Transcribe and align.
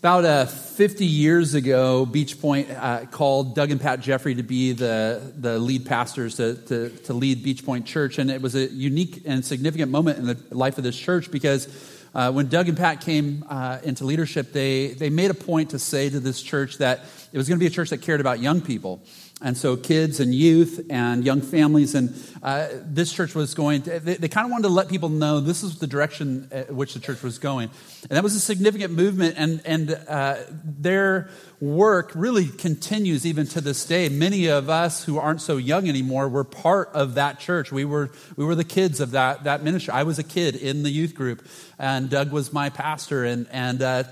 About 0.00 0.26
uh, 0.26 0.44
50 0.44 1.06
years 1.06 1.54
ago, 1.54 2.04
Beach 2.04 2.38
Point 2.38 2.70
uh, 2.70 3.06
called 3.06 3.54
Doug 3.54 3.70
and 3.70 3.80
Pat 3.80 4.00
Jeffrey 4.00 4.34
to 4.34 4.42
be 4.42 4.72
the, 4.72 5.32
the 5.38 5.58
lead 5.58 5.86
pastors 5.86 6.36
to, 6.36 6.54
to, 6.54 6.90
to, 6.90 7.14
lead 7.14 7.42
Beach 7.42 7.64
Point 7.64 7.86
Church. 7.86 8.18
And 8.18 8.30
it 8.30 8.42
was 8.42 8.54
a 8.54 8.66
unique 8.66 9.22
and 9.24 9.42
significant 9.42 9.90
moment 9.90 10.18
in 10.18 10.26
the 10.26 10.38
life 10.50 10.76
of 10.76 10.84
this 10.84 10.98
church 10.98 11.30
because 11.30 11.66
uh, 12.14 12.30
when 12.30 12.48
Doug 12.48 12.68
and 12.68 12.76
Pat 12.76 13.00
came 13.00 13.46
uh, 13.48 13.78
into 13.82 14.04
leadership, 14.04 14.52
they, 14.52 14.88
they 14.88 15.08
made 15.08 15.30
a 15.30 15.34
point 15.34 15.70
to 15.70 15.78
say 15.78 16.10
to 16.10 16.20
this 16.20 16.42
church 16.42 16.76
that 16.76 17.00
it 17.32 17.38
was 17.38 17.48
going 17.48 17.58
to 17.58 17.62
be 17.62 17.66
a 17.66 17.74
church 17.74 17.88
that 17.88 18.02
cared 18.02 18.20
about 18.20 18.38
young 18.38 18.60
people. 18.60 19.00
And 19.42 19.54
so, 19.54 19.76
kids 19.76 20.18
and 20.18 20.34
youth 20.34 20.86
and 20.88 21.22
young 21.22 21.42
families, 21.42 21.94
and 21.94 22.14
uh, 22.42 22.68
this 22.86 23.12
church 23.12 23.34
was 23.34 23.52
going, 23.52 23.82
to, 23.82 24.00
they, 24.00 24.14
they 24.14 24.28
kind 24.28 24.46
of 24.46 24.50
wanted 24.50 24.62
to 24.62 24.72
let 24.72 24.88
people 24.88 25.10
know 25.10 25.40
this 25.40 25.62
is 25.62 25.78
the 25.78 25.86
direction 25.86 26.48
at 26.50 26.72
which 26.72 26.94
the 26.94 27.00
church 27.00 27.22
was 27.22 27.38
going. 27.38 27.68
And 28.08 28.16
that 28.16 28.22
was 28.22 28.34
a 28.34 28.40
significant 28.40 28.94
movement, 28.94 29.34
and, 29.36 29.60
and 29.66 29.90
uh, 30.08 30.36
their 30.64 31.28
work 31.60 32.12
really 32.14 32.46
continues 32.46 33.26
even 33.26 33.46
to 33.48 33.60
this 33.60 33.84
day. 33.84 34.08
Many 34.08 34.46
of 34.48 34.70
us 34.70 35.04
who 35.04 35.18
aren't 35.18 35.40
so 35.42 35.58
young 35.58 35.88
anymore 35.88 36.28
were 36.28 36.44
part 36.44 36.88
of 36.94 37.14
that 37.14 37.38
church. 37.38 37.70
We 37.70 37.84
were, 37.84 38.10
we 38.36 38.44
were 38.44 38.54
the 38.54 38.64
kids 38.64 39.00
of 39.00 39.10
that, 39.10 39.44
that 39.44 39.62
ministry. 39.62 39.92
I 39.92 40.04
was 40.04 40.18
a 40.18 40.22
kid 40.22 40.54
in 40.56 40.82
the 40.82 40.90
youth 40.90 41.14
group, 41.14 41.46
and 41.78 42.08
Doug 42.08 42.32
was 42.32 42.52
my 42.54 42.70
pastor. 42.70 43.24
And, 43.24 43.46
and 43.50 43.82
uh, 43.82 44.04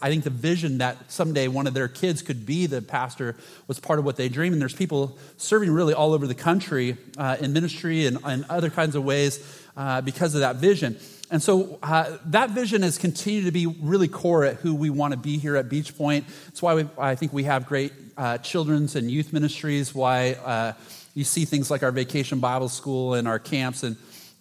I 0.00 0.08
think 0.08 0.22
the 0.24 0.30
vision 0.30 0.78
that 0.78 1.10
someday 1.10 1.48
one 1.48 1.66
of 1.66 1.74
their 1.74 1.88
kids 1.88 2.22
could 2.22 2.46
be 2.46 2.66
the 2.66 2.82
pastor 2.82 3.34
was 3.66 3.80
part 3.80 3.98
of 3.98 4.04
what 4.04 4.16
they 4.16 4.28
dreamed. 4.28 4.51
And 4.52 4.60
there's 4.60 4.74
people 4.74 5.18
serving 5.36 5.70
really 5.70 5.94
all 5.94 6.12
over 6.12 6.26
the 6.26 6.34
country 6.34 6.96
uh, 7.18 7.36
in 7.40 7.52
ministry 7.52 8.06
and, 8.06 8.18
and 8.24 8.44
other 8.48 8.70
kinds 8.70 8.94
of 8.94 9.04
ways 9.04 9.40
uh, 9.76 10.00
because 10.00 10.34
of 10.34 10.40
that 10.40 10.56
vision. 10.56 10.98
And 11.30 11.42
so 11.42 11.78
uh, 11.82 12.18
that 12.26 12.50
vision 12.50 12.82
has 12.82 12.98
continued 12.98 13.46
to 13.46 13.52
be 13.52 13.66
really 13.66 14.06
core 14.06 14.44
at 14.44 14.56
who 14.56 14.74
we 14.74 14.90
want 14.90 15.12
to 15.12 15.18
be 15.18 15.38
here 15.38 15.56
at 15.56 15.70
Beach 15.70 15.96
Point. 15.96 16.26
It's 16.48 16.60
why 16.60 16.74
we, 16.74 16.86
I 16.98 17.14
think 17.14 17.32
we 17.32 17.44
have 17.44 17.66
great 17.66 17.92
uh, 18.18 18.36
children's 18.38 18.96
and 18.96 19.10
youth 19.10 19.32
ministries, 19.32 19.94
why 19.94 20.32
uh, 20.32 20.72
you 21.14 21.24
see 21.24 21.46
things 21.46 21.70
like 21.70 21.82
our 21.82 21.90
vacation 21.90 22.38
Bible 22.38 22.68
school 22.68 23.14
and 23.14 23.26
our 23.26 23.38
camps. 23.38 23.82
And 23.82 23.96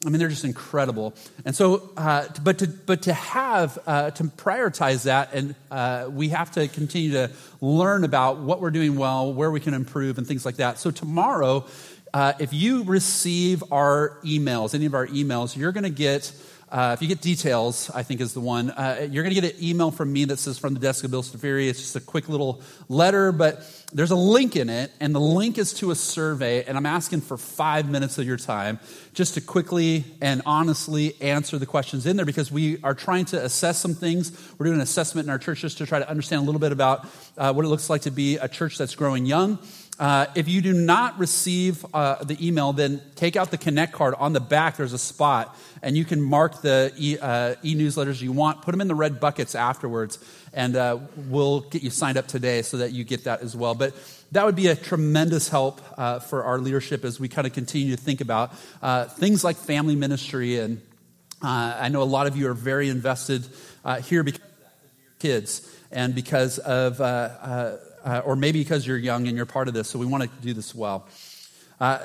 I 0.05 0.09
mean, 0.09 0.19
they're 0.19 0.29
just 0.29 0.45
incredible. 0.45 1.13
And 1.45 1.55
so, 1.55 1.91
uh, 1.95 2.27
but, 2.43 2.57
to, 2.59 2.67
but 2.67 3.03
to 3.03 3.13
have, 3.13 3.77
uh, 3.85 4.11
to 4.11 4.23
prioritize 4.23 5.03
that, 5.03 5.33
and 5.33 5.55
uh, 5.69 6.07
we 6.09 6.29
have 6.29 6.51
to 6.51 6.67
continue 6.67 7.11
to 7.11 7.29
learn 7.61 8.03
about 8.03 8.39
what 8.39 8.61
we're 8.61 8.71
doing 8.71 8.95
well, 8.95 9.31
where 9.33 9.51
we 9.51 9.59
can 9.59 9.73
improve, 9.73 10.17
and 10.17 10.25
things 10.25 10.45
like 10.45 10.55
that. 10.55 10.79
So 10.79 10.89
tomorrow, 10.89 11.65
if 12.13 12.51
you 12.51 12.83
receive 12.83 13.63
our 13.71 14.17
emails, 14.23 14.73
any 14.73 14.85
of 14.85 14.93
our 14.93 15.07
emails, 15.07 15.55
you're 15.55 15.71
going 15.71 15.83
to 15.83 15.89
get 15.89 16.33
uh, 16.71 16.91
if 16.93 17.01
you 17.01 17.07
get 17.09 17.19
details, 17.19 17.91
I 17.93 18.03
think 18.03 18.21
is 18.21 18.33
the 18.33 18.39
one. 18.39 18.69
Uh, 18.69 19.07
you're 19.11 19.23
going 19.23 19.35
to 19.35 19.41
get 19.41 19.55
an 19.55 19.61
email 19.61 19.91
from 19.91 20.13
me 20.13 20.23
that 20.25 20.37
says 20.37 20.57
from 20.57 20.73
the 20.73 20.79
desk 20.79 21.03
of 21.03 21.11
Bill 21.11 21.21
Stafiri. 21.21 21.67
It's 21.67 21.79
just 21.79 21.97
a 21.97 21.99
quick 21.99 22.29
little 22.29 22.61
letter, 22.87 23.33
but 23.33 23.69
there's 23.91 24.11
a 24.11 24.15
link 24.15 24.55
in 24.55 24.69
it, 24.69 24.89
and 25.01 25.13
the 25.13 25.19
link 25.19 25.57
is 25.57 25.73
to 25.75 25.91
a 25.91 25.95
survey. 25.95 26.63
And 26.63 26.77
I'm 26.77 26.85
asking 26.85 27.21
for 27.21 27.35
five 27.35 27.89
minutes 27.89 28.17
of 28.19 28.25
your 28.25 28.37
time 28.37 28.79
just 29.13 29.33
to 29.33 29.41
quickly 29.41 30.05
and 30.21 30.41
honestly 30.45 31.21
answer 31.21 31.57
the 31.57 31.65
questions 31.65 32.05
in 32.05 32.15
there 32.15 32.25
because 32.25 32.53
we 32.53 32.81
are 32.83 32.93
trying 32.93 33.25
to 33.25 33.43
assess 33.43 33.77
some 33.77 33.93
things. 33.93 34.31
We're 34.57 34.67
doing 34.67 34.77
an 34.77 34.81
assessment 34.81 35.25
in 35.25 35.29
our 35.29 35.39
church 35.39 35.59
just 35.59 35.79
to 35.79 35.85
try 35.85 35.99
to 35.99 36.09
understand 36.09 36.43
a 36.43 36.45
little 36.45 36.61
bit 36.61 36.71
about 36.71 37.05
uh, 37.37 37.51
what 37.51 37.65
it 37.65 37.67
looks 37.67 37.89
like 37.89 38.03
to 38.03 38.11
be 38.11 38.37
a 38.37 38.47
church 38.47 38.77
that's 38.77 38.95
growing 38.95 39.25
young. 39.25 39.59
Uh, 40.01 40.25
if 40.33 40.47
you 40.49 40.61
do 40.63 40.73
not 40.73 41.19
receive 41.19 41.85
uh, 41.93 42.23
the 42.23 42.35
email, 42.45 42.73
then 42.73 42.99
take 43.15 43.35
out 43.35 43.51
the 43.51 43.57
Connect 43.57 43.93
card. 43.93 44.15
On 44.17 44.33
the 44.33 44.39
back, 44.39 44.77
there's 44.77 44.93
a 44.93 44.97
spot, 44.97 45.55
and 45.83 45.95
you 45.95 46.05
can 46.05 46.19
mark 46.19 46.63
the 46.63 46.91
e, 46.97 47.19
uh, 47.21 47.53
newsletters 47.63 48.19
you 48.19 48.31
want, 48.31 48.63
put 48.63 48.71
them 48.71 48.81
in 48.81 48.87
the 48.87 48.95
red 48.95 49.19
buckets 49.19 49.53
afterwards, 49.53 50.17
and 50.53 50.75
uh, 50.75 50.97
we'll 51.27 51.59
get 51.59 51.83
you 51.83 51.91
signed 51.91 52.17
up 52.17 52.25
today 52.25 52.63
so 52.63 52.77
that 52.77 52.93
you 52.93 53.03
get 53.03 53.25
that 53.25 53.41
as 53.41 53.55
well. 53.55 53.75
But 53.75 53.93
that 54.31 54.43
would 54.43 54.55
be 54.55 54.69
a 54.69 54.75
tremendous 54.75 55.49
help 55.49 55.79
uh, 55.99 56.17
for 56.17 56.45
our 56.45 56.57
leadership 56.57 57.05
as 57.05 57.19
we 57.19 57.27
kind 57.27 57.45
of 57.45 57.53
continue 57.53 57.95
to 57.95 58.01
think 58.01 58.21
about 58.21 58.53
uh, 58.81 59.05
things 59.05 59.43
like 59.43 59.55
family 59.55 59.95
ministry. 59.95 60.57
And 60.57 60.81
I 61.43 61.89
know 61.89 62.01
a 62.01 62.05
lot 62.05 62.25
of 62.25 62.35
you 62.35 62.49
are 62.49 62.55
very 62.55 62.89
invested 62.89 63.45
here 64.01 64.23
because 64.23 64.41
of 64.41 64.99
your 65.03 65.13
kids 65.19 65.77
and 65.91 66.15
because 66.15 66.57
of 66.57 66.99
uh, 68.03 68.21
or 68.25 68.35
maybe 68.35 68.59
because 68.59 68.85
you're 68.85 68.97
young 68.97 69.27
and 69.27 69.35
you're 69.35 69.45
part 69.45 69.67
of 69.67 69.73
this. 69.73 69.89
So 69.89 69.99
we 69.99 70.05
want 70.05 70.23
to 70.23 70.29
do 70.41 70.53
this 70.53 70.73
well. 70.73 71.07
Uh, 71.79 71.99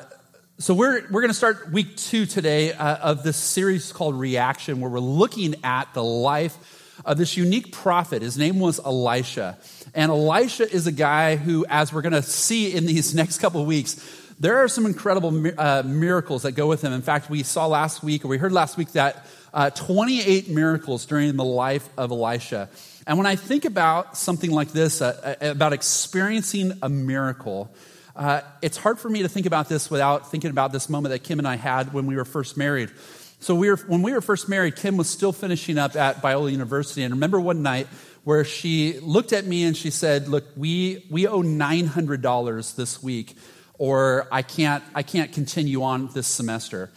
so 0.59 0.73
we're, 0.73 1.03
we're 1.11 1.21
going 1.21 1.29
to 1.29 1.34
start 1.34 1.71
week 1.71 1.97
two 1.97 2.25
today 2.25 2.73
uh, 2.73 2.97
of 2.97 3.23
this 3.23 3.37
series 3.37 3.93
called 3.93 4.19
Reaction, 4.19 4.81
where 4.81 4.91
we're 4.91 5.01
looking 5.01 5.57
at 5.62 5.93
the 5.93 6.03
life 6.03 6.57
of 7.05 7.19
this 7.19 7.37
unique 7.37 7.73
prophet. 7.73 8.23
His 8.23 8.39
name 8.39 8.59
was 8.59 8.81
Elisha. 8.81 9.59
And 9.95 10.11
Elisha 10.11 10.71
is 10.71 10.87
a 10.87 10.93
guy 10.93 11.37
who, 11.37 11.67
as 11.69 11.93
we're 11.93 12.03
going 12.03 12.15
to 12.15 12.23
see 12.23 12.75
in 12.75 12.87
these 12.87 13.15
next 13.23 13.39
couple 13.39 13.61
of 13.61 13.67
weeks, 13.67 14.23
there 14.39 14.59
are 14.59 14.69
some 14.69 14.87
incredible 14.87 15.53
uh, 15.59 15.83
miracles 15.84 16.43
that 16.43 16.53
go 16.53 16.67
with 16.67 16.83
him. 16.83 16.93
In 16.93 17.03
fact, 17.03 17.31
we 17.31 17.43
saw 17.43 17.67
last 17.67 18.03
week, 18.03 18.25
or 18.25 18.28
we 18.28 18.39
heard 18.39 18.53
last 18.53 18.77
week, 18.77 18.93
that 18.93 19.27
uh, 19.55 19.71
28 19.71 20.51
miracles 20.51 21.07
during 21.07 21.37
the 21.37 21.45
life 21.45 21.89
of 21.97 22.11
Elisha. 22.11 22.69
And 23.06 23.19
when 23.19 23.27
I 23.27 23.37
think 23.37 23.65
about 23.65 24.17
something 24.17 24.50
like 24.50 24.72
this, 24.72 25.00
uh, 25.00 25.37
uh, 25.41 25.50
about 25.50 25.72
experiencing 25.72 26.72
a 26.83 26.89
miracle, 26.89 27.71
uh, 28.17 28.41
it's 28.62 28.77
hard 28.77 28.99
for 28.99 29.09
me 29.09 29.22
to 29.22 29.28
think 29.28 29.47
about 29.47 29.69
this 29.69 29.91
without 29.91 30.31
thinking 30.31 30.50
about 30.50 30.72
this 30.72 30.89
moment 30.89 31.12
that 31.12 31.22
Kim 31.22 31.39
and 31.39 31.47
I 31.47 31.55
had 31.56 31.93
when 31.93 32.06
we 32.06 32.16
were 32.16 32.25
first 32.25 32.56
married. 32.56 32.91
So 33.39 33.55
we 33.55 33.71
were, 33.71 33.77
when 33.77 34.03
we 34.03 34.12
were 34.12 34.21
first 34.21 34.49
married, 34.49 34.75
Kim 34.75 34.97
was 34.97 35.09
still 35.09 35.33
finishing 35.33 35.78
up 35.78 35.95
at 35.95 36.16
Biola 36.22 36.50
University. 36.50 37.05
And 37.05 37.12
I 37.12 37.15
remember 37.15 37.39
one 37.39 37.62
night 37.62 37.87
where 38.25 38.45
she 38.45 38.99
looked 38.99 39.33
at 39.33 39.45
me 39.45 39.65
and 39.65 39.77
she 39.77 39.91
said, 39.91 40.27
look, 40.27 40.45
we, 40.56 41.06
we 41.09 41.28
owe 41.28 41.43
$900 41.43 42.75
this 42.75 43.03
week 43.03 43.37
or 43.78 44.27
I 44.33 44.43
can't, 44.43 44.83
I 44.95 45.03
can't 45.03 45.33
continue 45.33 45.83
on 45.83 46.09
this 46.09 46.27
semester. 46.27 46.91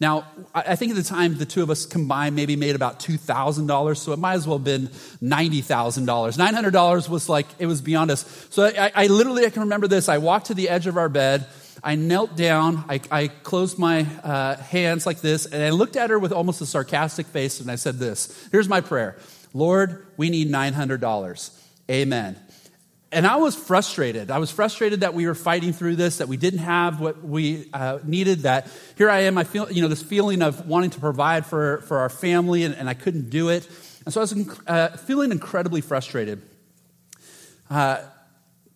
Now, 0.00 0.26
I 0.54 0.76
think 0.76 0.92
at 0.92 0.96
the 0.96 1.02
time 1.02 1.36
the 1.36 1.44
two 1.44 1.62
of 1.62 1.68
us 1.68 1.84
combined 1.84 2.34
maybe 2.34 2.56
made 2.56 2.74
about 2.74 3.00
$2,000, 3.00 3.96
so 3.98 4.12
it 4.12 4.18
might 4.18 4.32
as 4.32 4.46
well 4.46 4.56
have 4.56 4.64
been 4.64 4.88
$90,000. 4.88 6.06
$900 6.06 7.08
was 7.10 7.28
like, 7.28 7.46
it 7.58 7.66
was 7.66 7.82
beyond 7.82 8.10
us. 8.10 8.48
So 8.48 8.64
I, 8.64 8.90
I, 8.94 9.06
literally, 9.08 9.44
I 9.44 9.50
can 9.50 9.62
remember 9.62 9.86
this. 9.88 10.08
I 10.08 10.16
walked 10.16 10.46
to 10.46 10.54
the 10.54 10.70
edge 10.70 10.86
of 10.86 10.96
our 10.96 11.10
bed, 11.10 11.46
I 11.84 11.96
knelt 11.96 12.34
down, 12.34 12.84
I, 12.88 13.00
I 13.10 13.28
closed 13.28 13.78
my 13.78 14.06
uh, 14.22 14.56
hands 14.56 15.04
like 15.04 15.20
this, 15.20 15.44
and 15.44 15.62
I 15.62 15.70
looked 15.70 15.96
at 15.96 16.08
her 16.10 16.18
with 16.18 16.32
almost 16.32 16.62
a 16.62 16.66
sarcastic 16.66 17.26
face, 17.26 17.60
and 17.60 17.70
I 17.70 17.76
said 17.76 17.98
this 17.98 18.48
Here's 18.50 18.68
my 18.68 18.80
prayer 18.80 19.16
Lord, 19.52 20.06
we 20.16 20.30
need 20.30 20.50
$900. 20.50 21.50
Amen. 21.90 22.36
And 23.12 23.26
I 23.26 23.36
was 23.36 23.56
frustrated. 23.56 24.30
I 24.30 24.38
was 24.38 24.52
frustrated 24.52 25.00
that 25.00 25.14
we 25.14 25.26
were 25.26 25.34
fighting 25.34 25.72
through 25.72 25.96
this, 25.96 26.18
that 26.18 26.28
we 26.28 26.36
didn't 26.36 26.60
have 26.60 27.00
what 27.00 27.24
we 27.24 27.68
uh, 27.72 27.98
needed, 28.04 28.40
that 28.40 28.70
here 28.96 29.10
I 29.10 29.20
am, 29.22 29.36
I 29.36 29.42
feel, 29.42 29.70
you 29.70 29.82
know, 29.82 29.88
this 29.88 30.02
feeling 30.02 30.42
of 30.42 30.68
wanting 30.68 30.90
to 30.90 31.00
provide 31.00 31.44
for, 31.44 31.78
for 31.88 31.98
our 31.98 32.08
family, 32.08 32.62
and, 32.62 32.72
and 32.74 32.88
I 32.88 32.94
couldn't 32.94 33.28
do 33.28 33.48
it. 33.48 33.68
And 34.04 34.14
so 34.14 34.20
I 34.20 34.22
was 34.22 34.58
uh, 34.66 34.88
feeling 34.96 35.32
incredibly 35.32 35.80
frustrated. 35.80 36.40
Uh, 37.68 38.02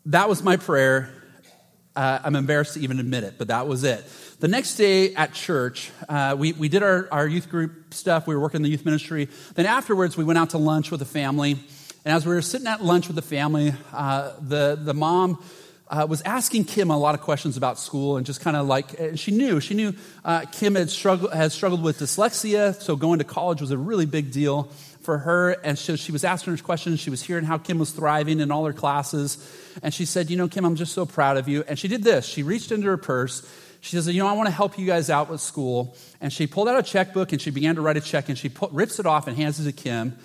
that 0.07 0.29
was 0.29 0.43
my 0.43 0.57
prayer. 0.57 1.11
Uh, 1.95 2.19
I'm 2.25 2.35
embarrassed 2.35 2.75
to 2.75 2.81
even 2.81 2.99
admit 2.99 3.23
it, 3.23 3.35
but 3.39 3.49
that 3.49 3.69
was 3.69 3.85
it. 3.85 4.05
The 4.41 4.49
next 4.49 4.75
day 4.75 5.15
at 5.15 5.33
church, 5.33 5.93
uh, 6.09 6.35
we, 6.37 6.53
we 6.55 6.69
did 6.69 6.83
our, 6.83 7.09
our 7.13 7.27
youth 7.27 7.49
group 7.49 7.95
stuff. 7.95 8.27
We 8.27 8.35
were 8.35 8.41
working 8.41 8.59
in 8.59 8.63
the 8.63 8.69
youth 8.69 8.85
ministry. 8.85 9.29
Then 9.55 9.65
afterwards, 9.65 10.17
we 10.17 10.25
went 10.25 10.39
out 10.41 10.51
to 10.51 10.59
lunch 10.59 10.91
with 10.91 10.99
the 10.99 11.07
family. 11.07 11.61
And 12.05 12.15
as 12.15 12.27
we 12.27 12.35
were 12.35 12.43
sitting 12.43 12.67
at 12.67 12.85
lunch 12.85 13.07
with 13.07 13.17
the 13.17 13.23
family, 13.23 13.73
uh, 13.93 14.33
the, 14.39 14.79
the 14.79 14.93
mom 14.93 15.43
uh, 15.89 16.07
was 16.07 16.21
asking 16.23 16.65
Kim 16.65 16.91
a 16.91 16.99
lot 16.99 17.15
of 17.15 17.23
questions 17.23 17.57
about 17.57 17.79
school 17.79 18.19
and 18.19 18.27
just 18.27 18.43
kind 18.43 18.57
of 18.57 18.67
like, 18.67 19.17
she 19.17 19.31
knew, 19.31 19.59
she 19.59 19.73
knew 19.73 19.95
uh, 20.23 20.45
Kim 20.53 20.75
had 20.75 20.91
struggled, 20.91 21.33
had 21.33 21.51
struggled 21.51 21.83
with 21.83 21.99
dyslexia, 21.99 22.75
so 22.75 22.95
going 22.95 23.21
to 23.21 23.25
college 23.25 23.63
was 23.63 23.71
a 23.71 23.79
really 23.79 24.05
big 24.05 24.33
deal 24.33 24.65
for 25.01 25.19
her. 25.19 25.53
And 25.53 25.79
so 25.79 25.97
she 25.97 26.13
was 26.13 26.25
asking 26.25 26.55
her 26.55 26.63
questions. 26.63 27.01
She 27.01 27.09
was 27.09 27.23
hearing 27.23 27.45
how 27.45 27.57
Kim 27.57 27.79
was 27.79 27.91
thriving 27.91 28.41
in 28.41 28.51
all 28.51 28.67
her 28.67 28.73
classes. 28.75 29.39
And 29.83 29.95
she 29.95 30.05
said, 30.05 30.31
You 30.31 30.37
know, 30.37 30.49
Kim, 30.49 30.67
I'm 30.67 30.77
just 30.77 30.93
so 30.93 31.07
proud 31.07 31.39
of 31.39 31.49
you. 31.49 31.65
And 31.67 31.79
she 31.79 31.89
did 31.89 32.03
this. 32.03 32.27
She 32.27 32.43
reached 32.43 32.71
into 32.71 32.87
her 32.89 32.97
purse. 32.97 33.51
She 33.81 33.97
says, 33.97 34.09
You 34.09 34.23
know, 34.23 34.29
I 34.29 34.33
want 34.33 34.49
to 34.49 34.55
help 34.55 34.79
you 34.79 34.87
guys 34.87 35.09
out 35.09 35.31
with 35.31 35.41
school. 35.41 35.97
And 36.21 36.33
she 36.33 36.47
pulled 36.47 36.69
out 36.69 36.79
a 36.79 36.83
checkbook 36.83 37.33
and 37.33 37.41
she 37.41 37.51
began 37.51 37.77
to 37.77 37.83
write 37.83 37.97
a 37.97 38.03
check 38.03 38.29
and 38.29 38.37
she 38.37 38.49
put, 38.49 38.73
rips 38.73 38.99
it 38.99 39.07
off 39.07 39.27
and 39.27 39.37
hands 39.37 39.59
it 39.61 39.65
to 39.65 39.73
Kim. 39.73 40.19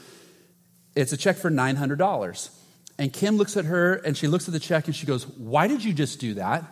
It's 0.96 1.14
a 1.14 1.18
check 1.18 1.38
for 1.38 1.50
$900. 1.50 2.50
And 2.98 3.14
Kim 3.14 3.38
looks 3.38 3.56
at 3.56 3.66
her 3.66 3.96
and 3.96 4.18
she 4.18 4.28
looks 4.28 4.48
at 4.48 4.54
the 4.54 4.60
check 4.60 4.88
and 4.88 4.96
she 4.96 5.06
goes, 5.06 5.26
Why 5.26 5.68
did 5.68 5.84
you 5.84 5.94
just 5.94 6.20
do 6.20 6.34
that? 6.36 6.66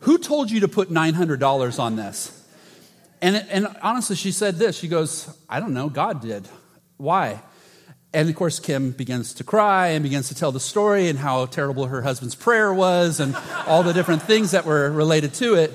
Who 0.00 0.18
told 0.18 0.50
you 0.50 0.60
to 0.60 0.68
put 0.68 0.90
$900 0.90 1.78
on 1.78 1.96
this? 1.96 2.34
And, 3.20 3.36
and 3.50 3.68
honestly, 3.82 4.16
she 4.16 4.30
said 4.30 4.56
this. 4.56 4.78
She 4.78 4.88
goes, 4.88 5.28
I 5.48 5.60
don't 5.60 5.74
know, 5.74 5.88
God 5.88 6.22
did. 6.22 6.48
Why? 6.96 7.42
And 8.14 8.30
of 8.30 8.36
course, 8.36 8.58
Kim 8.58 8.92
begins 8.92 9.34
to 9.34 9.44
cry 9.44 9.88
and 9.88 10.02
begins 10.02 10.28
to 10.28 10.34
tell 10.34 10.52
the 10.52 10.60
story 10.60 11.08
and 11.08 11.18
how 11.18 11.44
terrible 11.46 11.86
her 11.86 12.00
husband's 12.00 12.34
prayer 12.34 12.72
was 12.72 13.20
and 13.20 13.36
all 13.66 13.82
the 13.82 13.92
different 13.92 14.22
things 14.22 14.52
that 14.52 14.64
were 14.64 14.90
related 14.90 15.34
to 15.34 15.54
it. 15.54 15.72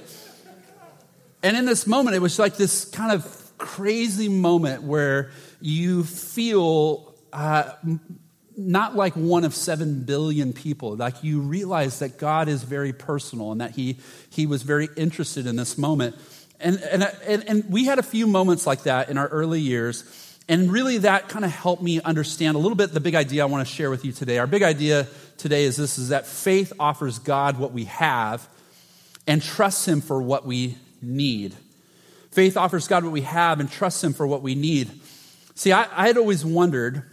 And 1.43 1.55
in 1.57 1.65
this 1.65 1.85
moment, 1.85 2.15
it 2.15 2.19
was 2.19 2.39
like 2.39 2.55
this 2.55 2.85
kind 2.85 3.11
of 3.11 3.51
crazy 3.57 4.29
moment 4.29 4.83
where 4.83 5.31
you 5.61 6.03
feel 6.03 7.12
uh, 7.33 7.71
not 8.55 8.95
like 8.95 9.13
one 9.15 9.43
of 9.43 9.53
seven 9.53 10.03
billion 10.03 10.53
people. 10.53 10.95
Like 10.95 11.23
you 11.23 11.41
realize 11.41 11.99
that 11.99 12.17
God 12.17 12.47
is 12.47 12.63
very 12.63 12.93
personal 12.93 13.51
and 13.51 13.61
that 13.61 13.71
He, 13.71 13.97
he 14.29 14.45
was 14.45 14.63
very 14.63 14.89
interested 14.95 15.47
in 15.47 15.55
this 15.55 15.77
moment. 15.77 16.15
And, 16.59 16.79
and, 16.81 17.03
and, 17.25 17.43
and 17.49 17.69
we 17.69 17.85
had 17.85 17.99
a 17.99 18.03
few 18.03 18.27
moments 18.27 18.65
like 18.65 18.83
that 18.83 19.09
in 19.09 19.17
our 19.17 19.27
early 19.27 19.59
years. 19.59 20.03
And 20.47 20.71
really, 20.71 20.99
that 20.99 21.29
kind 21.29 21.45
of 21.45 21.51
helped 21.51 21.81
me 21.81 22.01
understand 22.01 22.55
a 22.55 22.59
little 22.59 22.75
bit 22.75 22.93
the 22.93 22.99
big 22.99 23.15
idea 23.15 23.43
I 23.43 23.45
want 23.45 23.67
to 23.67 23.73
share 23.73 23.89
with 23.89 24.05
you 24.05 24.11
today. 24.11 24.37
Our 24.37 24.47
big 24.47 24.63
idea 24.63 25.07
today 25.37 25.63
is 25.63 25.77
this 25.77 25.97
is 25.97 26.09
that 26.09 26.27
faith 26.27 26.73
offers 26.79 27.19
God 27.19 27.57
what 27.57 27.71
we 27.71 27.85
have 27.85 28.47
and 29.25 29.41
trusts 29.41 29.87
Him 29.87 30.01
for 30.01 30.21
what 30.21 30.45
we 30.45 30.77
need. 31.01 31.55
Faith 32.31 32.57
offers 32.57 32.87
God 32.87 33.03
what 33.03 33.13
we 33.13 33.21
have 33.21 33.59
and 33.59 33.71
trusts 33.71 34.03
Him 34.03 34.13
for 34.13 34.27
what 34.27 34.41
we 34.41 34.53
need. 34.53 34.91
See, 35.55 35.71
I, 35.71 35.87
I 35.93 36.07
had 36.07 36.17
always 36.17 36.43
wondered 36.43 37.03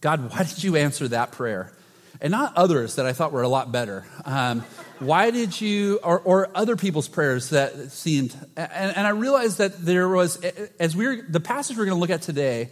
God, 0.00 0.30
why 0.30 0.44
did 0.44 0.62
you 0.62 0.76
answer 0.76 1.08
that 1.08 1.32
prayer? 1.32 1.72
And 2.20 2.30
not 2.30 2.56
others 2.56 2.96
that 2.96 3.06
I 3.06 3.12
thought 3.12 3.32
were 3.32 3.42
a 3.42 3.48
lot 3.48 3.72
better. 3.72 4.04
Um, 4.24 4.64
why 4.98 5.30
did 5.30 5.60
you, 5.60 6.00
or, 6.02 6.18
or, 6.20 6.48
other 6.54 6.76
people's 6.76 7.08
prayers 7.08 7.50
that 7.50 7.92
seemed, 7.92 8.34
and, 8.56 8.96
and 8.96 9.06
I 9.06 9.10
realized 9.10 9.58
that 9.58 9.84
there 9.84 10.08
was, 10.08 10.42
as 10.80 10.96
we're, 10.96 11.22
the 11.28 11.40
passage 11.40 11.76
we're 11.76 11.84
going 11.84 11.96
to 11.96 12.00
look 12.00 12.10
at 12.10 12.22
today, 12.22 12.70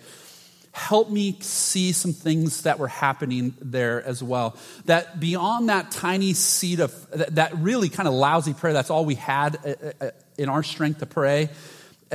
helped 0.73 1.11
me 1.11 1.39
see 1.41 1.93
some 1.93 2.13
things 2.13 2.63
that 2.63 2.79
were 2.79 2.89
happening 2.89 3.55
there 3.61 4.03
as 4.03 4.23
well. 4.23 4.57
That 4.87 5.21
beyond 5.21 5.69
that 5.69 5.93
tiny 5.93 6.33
seed 6.33 6.81
of, 6.81 6.93
that 7.13 7.55
really 7.59 7.89
kind 7.89 8.09
of 8.09 8.15
lousy 8.15 8.55
prayer, 8.55 8.73
that's 8.73 8.91
all 8.91 9.05
we 9.05 9.15
had 9.15 9.57
uh, 9.65 10.07
uh, 10.07 10.11
in 10.37 10.49
our 10.49 10.65
strength 10.65 10.99
to 10.99 11.07
pray. 11.07 11.51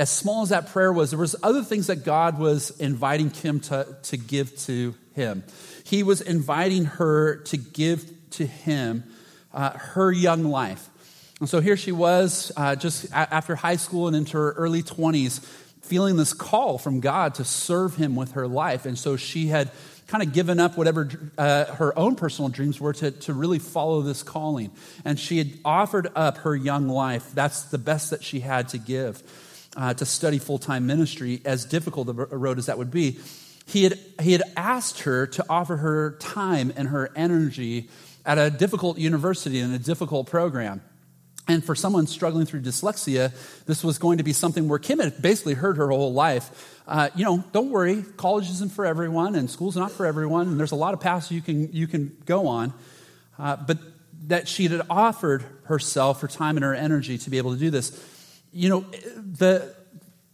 As 0.00 0.08
small 0.08 0.40
as 0.40 0.48
that 0.48 0.68
prayer 0.68 0.90
was, 0.90 1.10
there 1.10 1.18
was 1.18 1.36
other 1.42 1.62
things 1.62 1.88
that 1.88 2.06
God 2.06 2.38
was 2.38 2.70
inviting 2.80 3.28
Kim 3.28 3.60
to, 3.60 3.98
to 4.04 4.16
give 4.16 4.56
to 4.60 4.94
him. 5.14 5.44
He 5.84 6.02
was 6.02 6.22
inviting 6.22 6.86
her 6.86 7.36
to 7.36 7.58
give 7.58 8.10
to 8.30 8.46
him 8.46 9.04
uh, 9.52 9.72
her 9.72 10.10
young 10.10 10.44
life. 10.44 10.88
And 11.38 11.50
so 11.50 11.60
here 11.60 11.76
she 11.76 11.92
was, 11.92 12.50
uh, 12.56 12.76
just 12.76 13.10
a- 13.10 13.14
after 13.14 13.54
high 13.54 13.76
school 13.76 14.06
and 14.06 14.16
into 14.16 14.38
her 14.38 14.52
early 14.52 14.82
20s, 14.82 15.44
feeling 15.82 16.16
this 16.16 16.32
call 16.32 16.78
from 16.78 17.00
God 17.00 17.34
to 17.34 17.44
serve 17.44 17.96
him 17.96 18.16
with 18.16 18.32
her 18.32 18.48
life. 18.48 18.86
And 18.86 18.98
so 18.98 19.18
she 19.18 19.48
had 19.48 19.70
kind 20.06 20.22
of 20.22 20.32
given 20.32 20.60
up 20.60 20.78
whatever 20.78 21.10
uh, 21.36 21.66
her 21.74 21.98
own 21.98 22.16
personal 22.16 22.48
dreams 22.48 22.80
were 22.80 22.94
to, 22.94 23.10
to 23.10 23.34
really 23.34 23.58
follow 23.58 24.00
this 24.00 24.22
calling. 24.22 24.70
And 25.04 25.20
she 25.20 25.36
had 25.36 25.58
offered 25.62 26.08
up 26.14 26.38
her 26.38 26.56
young 26.56 26.88
life. 26.88 27.32
That's 27.34 27.64
the 27.64 27.76
best 27.76 28.08
that 28.12 28.24
she 28.24 28.40
had 28.40 28.70
to 28.70 28.78
give 28.78 29.22
uh, 29.76 29.94
to 29.94 30.04
study 30.04 30.38
full 30.38 30.58
time 30.58 30.86
ministry, 30.86 31.40
as 31.44 31.64
difficult 31.64 32.08
a 32.08 32.12
road 32.12 32.58
as 32.58 32.66
that 32.66 32.78
would 32.78 32.90
be. 32.90 33.18
He 33.66 33.84
had, 33.84 33.98
he 34.20 34.32
had 34.32 34.42
asked 34.56 35.00
her 35.00 35.26
to 35.28 35.44
offer 35.48 35.76
her 35.76 36.16
time 36.18 36.72
and 36.76 36.88
her 36.88 37.10
energy 37.14 37.88
at 38.26 38.38
a 38.38 38.50
difficult 38.50 38.98
university 38.98 39.60
and 39.60 39.72
a 39.74 39.78
difficult 39.78 40.26
program. 40.26 40.82
And 41.48 41.64
for 41.64 41.74
someone 41.74 42.06
struggling 42.06 42.46
through 42.46 42.62
dyslexia, 42.62 43.32
this 43.66 43.82
was 43.82 43.98
going 43.98 44.18
to 44.18 44.24
be 44.24 44.32
something 44.32 44.68
where 44.68 44.78
Kim 44.78 44.98
had 44.98 45.20
basically 45.20 45.54
heard 45.54 45.78
her 45.78 45.88
whole 45.88 46.12
life. 46.12 46.80
Uh, 46.86 47.08
you 47.14 47.24
know, 47.24 47.42
don't 47.52 47.70
worry, 47.70 48.04
college 48.16 48.48
isn't 48.50 48.72
for 48.72 48.84
everyone, 48.86 49.34
and 49.34 49.50
school's 49.50 49.76
not 49.76 49.90
for 49.90 50.06
everyone, 50.06 50.48
and 50.48 50.60
there's 50.60 50.72
a 50.72 50.76
lot 50.76 50.94
of 50.94 51.00
paths 51.00 51.30
you 51.30 51.40
can 51.40 51.72
you 51.72 51.86
can 51.86 52.16
go 52.24 52.46
on. 52.46 52.72
Uh, 53.38 53.56
but 53.56 53.78
that 54.26 54.46
she 54.46 54.68
had 54.68 54.82
offered 54.90 55.44
herself, 55.64 56.20
her 56.20 56.28
time, 56.28 56.56
and 56.56 56.64
her 56.64 56.74
energy 56.74 57.18
to 57.18 57.30
be 57.30 57.38
able 57.38 57.52
to 57.52 57.58
do 57.58 57.70
this. 57.70 57.90
You 58.52 58.68
know, 58.68 58.80
the 58.80 59.74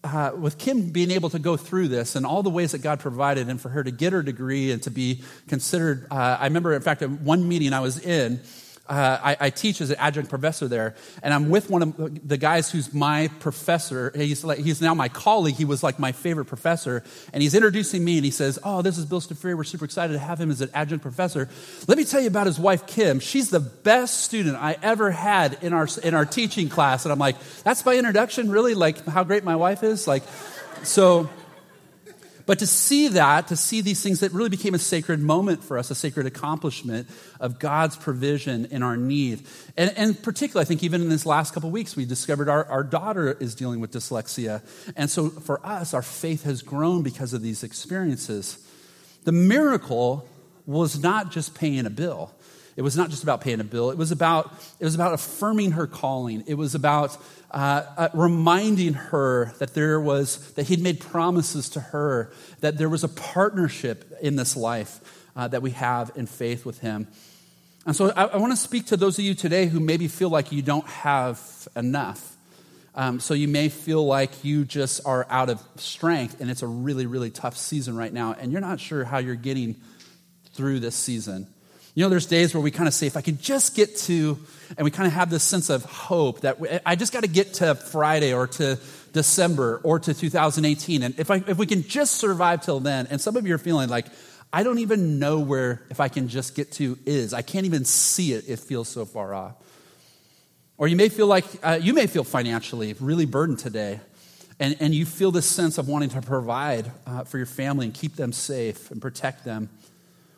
uh, 0.04 0.32
with 0.38 0.58
Kim 0.58 0.90
being 0.90 1.10
able 1.10 1.30
to 1.30 1.38
go 1.38 1.56
through 1.56 1.88
this 1.88 2.14
and 2.16 2.24
all 2.24 2.42
the 2.42 2.50
ways 2.50 2.72
that 2.72 2.78
God 2.78 3.00
provided, 3.00 3.48
and 3.48 3.60
for 3.60 3.68
her 3.68 3.82
to 3.82 3.90
get 3.90 4.12
her 4.12 4.22
degree 4.22 4.70
and 4.70 4.82
to 4.84 4.90
be 4.90 5.22
considered, 5.48 6.06
uh, 6.10 6.38
I 6.40 6.44
remember, 6.44 6.72
in 6.74 6.82
fact, 6.82 7.02
at 7.02 7.10
one 7.10 7.48
meeting 7.48 7.72
I 7.72 7.80
was 7.80 7.98
in, 7.98 8.40
uh, 8.88 9.18
I, 9.22 9.36
I, 9.40 9.50
teach 9.50 9.80
as 9.80 9.90
an 9.90 9.96
adjunct 9.98 10.30
professor 10.30 10.68
there, 10.68 10.94
and 11.22 11.34
I'm 11.34 11.50
with 11.50 11.70
one 11.70 11.82
of 11.82 12.28
the 12.28 12.36
guys 12.36 12.70
who's 12.70 12.94
my 12.94 13.28
professor. 13.40 14.12
He's, 14.14 14.44
like, 14.44 14.58
he's 14.58 14.80
now 14.80 14.94
my 14.94 15.08
colleague. 15.08 15.56
He 15.56 15.64
was 15.64 15.82
like 15.82 15.98
my 15.98 16.12
favorite 16.12 16.44
professor, 16.44 17.02
and 17.32 17.42
he's 17.42 17.54
introducing 17.54 18.04
me, 18.04 18.16
and 18.16 18.24
he 18.24 18.30
says, 18.30 18.58
"Oh, 18.62 18.82
this 18.82 18.98
is 18.98 19.04
Bill 19.04 19.20
Stafiri. 19.20 19.56
We're 19.56 19.64
super 19.64 19.84
excited 19.84 20.12
to 20.12 20.18
have 20.18 20.40
him 20.40 20.50
as 20.50 20.60
an 20.60 20.70
adjunct 20.72 21.02
professor. 21.02 21.48
Let 21.88 21.98
me 21.98 22.04
tell 22.04 22.20
you 22.20 22.28
about 22.28 22.46
his 22.46 22.58
wife 22.58 22.86
Kim. 22.86 23.20
She's 23.20 23.50
the 23.50 23.60
best 23.60 24.20
student 24.20 24.56
I 24.56 24.76
ever 24.82 25.10
had 25.10 25.58
in 25.62 25.72
our 25.72 25.88
in 26.02 26.14
our 26.14 26.26
teaching 26.26 26.68
class." 26.68 27.04
And 27.04 27.12
I'm 27.12 27.18
like, 27.18 27.36
"That's 27.64 27.84
my 27.84 27.96
introduction, 27.96 28.50
really? 28.50 28.74
Like 28.74 29.04
how 29.06 29.24
great 29.24 29.44
my 29.44 29.56
wife 29.56 29.82
is? 29.82 30.06
Like, 30.06 30.22
so." 30.82 31.28
But 32.46 32.60
to 32.60 32.66
see 32.66 33.08
that, 33.08 33.48
to 33.48 33.56
see 33.56 33.80
these 33.80 34.00
things 34.00 34.20
that 34.20 34.32
really 34.32 34.48
became 34.48 34.74
a 34.74 34.78
sacred 34.78 35.20
moment 35.20 35.64
for 35.64 35.78
us, 35.78 35.90
a 35.90 35.96
sacred 35.96 36.26
accomplishment 36.26 37.08
of 37.40 37.58
God's 37.58 37.96
provision 37.96 38.66
in 38.66 38.84
our 38.84 38.96
need. 38.96 39.44
And, 39.76 39.92
and 39.96 40.22
particularly, 40.22 40.64
I 40.64 40.68
think 40.68 40.84
even 40.84 41.02
in 41.02 41.08
this 41.08 41.26
last 41.26 41.52
couple 41.52 41.70
weeks, 41.70 41.96
we 41.96 42.04
discovered 42.04 42.48
our, 42.48 42.64
our 42.66 42.84
daughter 42.84 43.32
is 43.32 43.56
dealing 43.56 43.80
with 43.80 43.90
dyslexia. 43.90 44.62
And 44.94 45.10
so 45.10 45.28
for 45.28 45.64
us, 45.66 45.92
our 45.92 46.02
faith 46.02 46.44
has 46.44 46.62
grown 46.62 47.02
because 47.02 47.32
of 47.32 47.42
these 47.42 47.64
experiences. 47.64 48.64
The 49.24 49.32
miracle 49.32 50.28
was 50.66 51.02
not 51.02 51.32
just 51.32 51.54
paying 51.54 51.84
a 51.84 51.90
bill. 51.90 52.32
It 52.76 52.82
was 52.82 52.96
not 52.96 53.10
just 53.10 53.22
about 53.22 53.40
paying 53.40 53.60
a 53.60 53.64
bill. 53.64 53.90
It 53.90 53.96
was 53.96 54.12
about, 54.12 54.52
it 54.78 54.84
was 54.84 54.94
about 54.94 55.14
affirming 55.14 55.72
her 55.72 55.86
calling. 55.86 56.44
It 56.46 56.54
was 56.54 56.74
about 56.74 57.16
uh, 57.56 57.86
uh, 57.96 58.08
reminding 58.12 58.92
her 58.92 59.54
that 59.60 59.72
there 59.72 59.98
was, 59.98 60.52
that 60.52 60.66
he'd 60.66 60.82
made 60.82 61.00
promises 61.00 61.70
to 61.70 61.80
her, 61.80 62.30
that 62.60 62.76
there 62.76 62.90
was 62.90 63.02
a 63.02 63.08
partnership 63.08 64.12
in 64.20 64.36
this 64.36 64.58
life 64.58 65.00
uh, 65.34 65.48
that 65.48 65.62
we 65.62 65.70
have 65.70 66.12
in 66.16 66.26
faith 66.26 66.66
with 66.66 66.80
him. 66.80 67.08
And 67.86 67.96
so 67.96 68.10
I, 68.10 68.24
I 68.24 68.36
want 68.36 68.52
to 68.52 68.58
speak 68.58 68.88
to 68.88 68.96
those 68.98 69.18
of 69.18 69.24
you 69.24 69.34
today 69.34 69.64
who 69.64 69.80
maybe 69.80 70.06
feel 70.06 70.28
like 70.28 70.52
you 70.52 70.60
don't 70.60 70.86
have 70.86 71.40
enough. 71.74 72.36
Um, 72.94 73.20
so 73.20 73.32
you 73.32 73.48
may 73.48 73.70
feel 73.70 74.04
like 74.04 74.44
you 74.44 74.66
just 74.66 75.06
are 75.06 75.26
out 75.30 75.48
of 75.48 75.62
strength 75.76 76.42
and 76.42 76.50
it's 76.50 76.62
a 76.62 76.66
really, 76.66 77.06
really 77.06 77.30
tough 77.30 77.56
season 77.56 77.96
right 77.96 78.12
now, 78.12 78.36
and 78.38 78.52
you're 78.52 78.60
not 78.60 78.80
sure 78.80 79.02
how 79.02 79.16
you're 79.16 79.34
getting 79.34 79.76
through 80.52 80.80
this 80.80 80.94
season. 80.94 81.46
You 81.96 82.02
know, 82.02 82.10
there's 82.10 82.26
days 82.26 82.52
where 82.52 82.60
we 82.60 82.70
kind 82.70 82.86
of 82.86 82.92
say, 82.92 83.06
if 83.06 83.16
I 83.16 83.22
could 83.22 83.40
just 83.40 83.74
get 83.74 83.96
to, 84.00 84.38
and 84.76 84.84
we 84.84 84.90
kind 84.90 85.06
of 85.06 85.14
have 85.14 85.30
this 85.30 85.42
sense 85.42 85.70
of 85.70 85.82
hope 85.86 86.42
that 86.42 86.58
I 86.84 86.94
just 86.94 87.10
got 87.10 87.22
to 87.22 87.26
get 87.26 87.54
to 87.54 87.74
Friday 87.74 88.34
or 88.34 88.46
to 88.48 88.78
December 89.14 89.80
or 89.82 89.98
to 90.00 90.12
2018. 90.12 91.02
And 91.02 91.18
if, 91.18 91.30
I, 91.30 91.42
if 91.46 91.56
we 91.56 91.64
can 91.64 91.84
just 91.84 92.16
survive 92.16 92.60
till 92.60 92.80
then, 92.80 93.06
and 93.06 93.18
some 93.18 93.34
of 93.34 93.46
you 93.46 93.54
are 93.54 93.58
feeling 93.58 93.88
like, 93.88 94.08
I 94.52 94.62
don't 94.62 94.80
even 94.80 95.18
know 95.18 95.38
where, 95.38 95.86
if 95.88 95.98
I 95.98 96.08
can 96.08 96.28
just 96.28 96.54
get 96.54 96.70
to 96.72 96.98
is. 97.06 97.32
I 97.32 97.40
can't 97.40 97.64
even 97.64 97.86
see 97.86 98.34
it. 98.34 98.44
It 98.46 98.58
feels 98.58 98.88
so 98.88 99.06
far 99.06 99.32
off. 99.32 99.54
Or 100.76 100.88
you 100.88 100.96
may 100.96 101.08
feel 101.08 101.28
like, 101.28 101.46
uh, 101.62 101.78
you 101.80 101.94
may 101.94 102.08
feel 102.08 102.24
financially 102.24 102.94
really 103.00 103.24
burdened 103.24 103.58
today. 103.58 104.00
And, 104.60 104.76
and 104.80 104.94
you 104.94 105.06
feel 105.06 105.30
this 105.30 105.46
sense 105.46 105.78
of 105.78 105.88
wanting 105.88 106.10
to 106.10 106.20
provide 106.20 106.92
uh, 107.06 107.24
for 107.24 107.38
your 107.38 107.46
family 107.46 107.86
and 107.86 107.94
keep 107.94 108.16
them 108.16 108.34
safe 108.34 108.90
and 108.90 109.00
protect 109.00 109.46
them. 109.46 109.70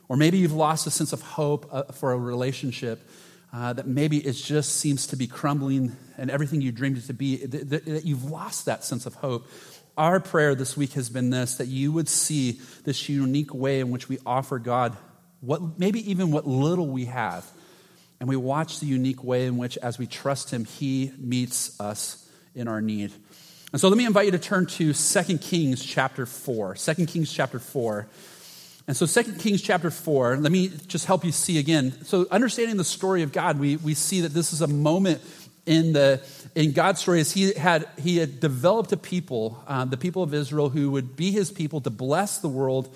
Or 0.09 0.17
maybe 0.17 0.39
you've 0.39 0.53
lost 0.53 0.87
a 0.87 0.91
sense 0.91 1.13
of 1.13 1.21
hope 1.21 1.69
uh, 1.71 1.85
for 1.85 2.13
a 2.13 2.17
relationship 2.17 3.07
uh, 3.53 3.73
that 3.73 3.87
maybe 3.87 4.19
it 4.19 4.33
just 4.33 4.77
seems 4.77 5.07
to 5.09 5.17
be 5.17 5.27
crumbling 5.27 5.97
and 6.17 6.31
everything 6.31 6.61
you 6.61 6.73
dreamed 6.73 6.99
it 6.99 7.07
to 7.07 7.15
be, 7.15 7.45
that, 7.47 7.85
that 7.85 8.05
you've 8.05 8.25
lost 8.25 8.67
that 8.67 8.85
sense 8.85 9.07
of 9.07 9.15
hope. 9.15 9.47
Our 9.97 10.21
prayer 10.21 10.55
this 10.55 10.77
week 10.77 10.93
has 10.93 11.09
been 11.09 11.31
this 11.31 11.57
that 11.57 11.67
you 11.67 11.93
would 11.93 12.09
see 12.09 12.61
this 12.85 13.09
unique 13.09 13.53
way 13.53 13.81
in 13.81 13.91
which 13.91 14.09
we 14.09 14.19
offer 14.25 14.59
God 14.59 14.97
what 15.41 15.79
maybe 15.79 16.11
even 16.11 16.31
what 16.31 16.47
little 16.47 16.89
we 16.89 17.07
have. 17.07 17.49
And 18.21 18.29
we 18.29 18.37
watch 18.37 18.81
the 18.81 18.87
unique 18.87 19.23
way 19.23 19.47
in 19.47 19.57
which, 19.59 19.79
as 19.79 19.99
we 19.99 20.07
trust 20.07 20.51
Him, 20.51 20.65
He 20.65 21.13
meets 21.19 21.79
us 21.81 22.29
in 22.55 22.67
our 22.67 22.81
need. 22.81 23.13
And 23.71 23.81
so 23.81 23.89
let 23.89 23.97
me 23.97 24.07
invite 24.07 24.27
you 24.27 24.33
to 24.33 24.39
turn 24.39 24.67
to 24.67 24.93
2 24.93 25.39
Kings 25.39 25.85
chapter 25.85 26.27
4. 26.27 26.75
2 26.75 27.07
Kings 27.07 27.33
chapter 27.33 27.59
4. 27.59 28.09
And 28.89 28.97
so 28.97 29.05
2 29.05 29.35
Kings 29.35 29.61
chapter 29.61 29.91
4, 29.91 30.39
let 30.39 30.51
me 30.51 30.71
just 30.87 31.05
help 31.05 31.23
you 31.23 31.31
see 31.31 31.59
again. 31.59 31.93
So 32.07 32.27
understanding 32.31 32.79
the 32.79 32.85
story 32.85 33.23
of 33.23 33.33
God, 33.33 33.61
we, 33.61 33.77
we 33.77 33.93
see 33.93 34.23
that 34.23 34.33
this 34.33 34.55
is 34.55 34.63
a 34.63 34.67
moment 34.67 35.21
in, 35.67 35.93
the, 35.93 36.23
in 36.55 36.73
God's 36.73 36.99
story 36.99 37.21
as 37.21 37.31
he 37.31 37.53
had, 37.53 37.87
he 37.99 38.17
had 38.17 38.41
developed 38.41 38.91
a 38.93 38.97
people, 38.97 39.63
uh, 39.67 39.85
the 39.85 39.99
people 39.99 40.23
of 40.23 40.33
Israel, 40.33 40.71
who 40.71 40.91
would 40.93 41.17
be 41.17 41.31
his 41.31 41.53
people 41.53 41.83
to 41.83 41.91
bless 41.91 42.39
the 42.39 42.49
world 42.49 42.89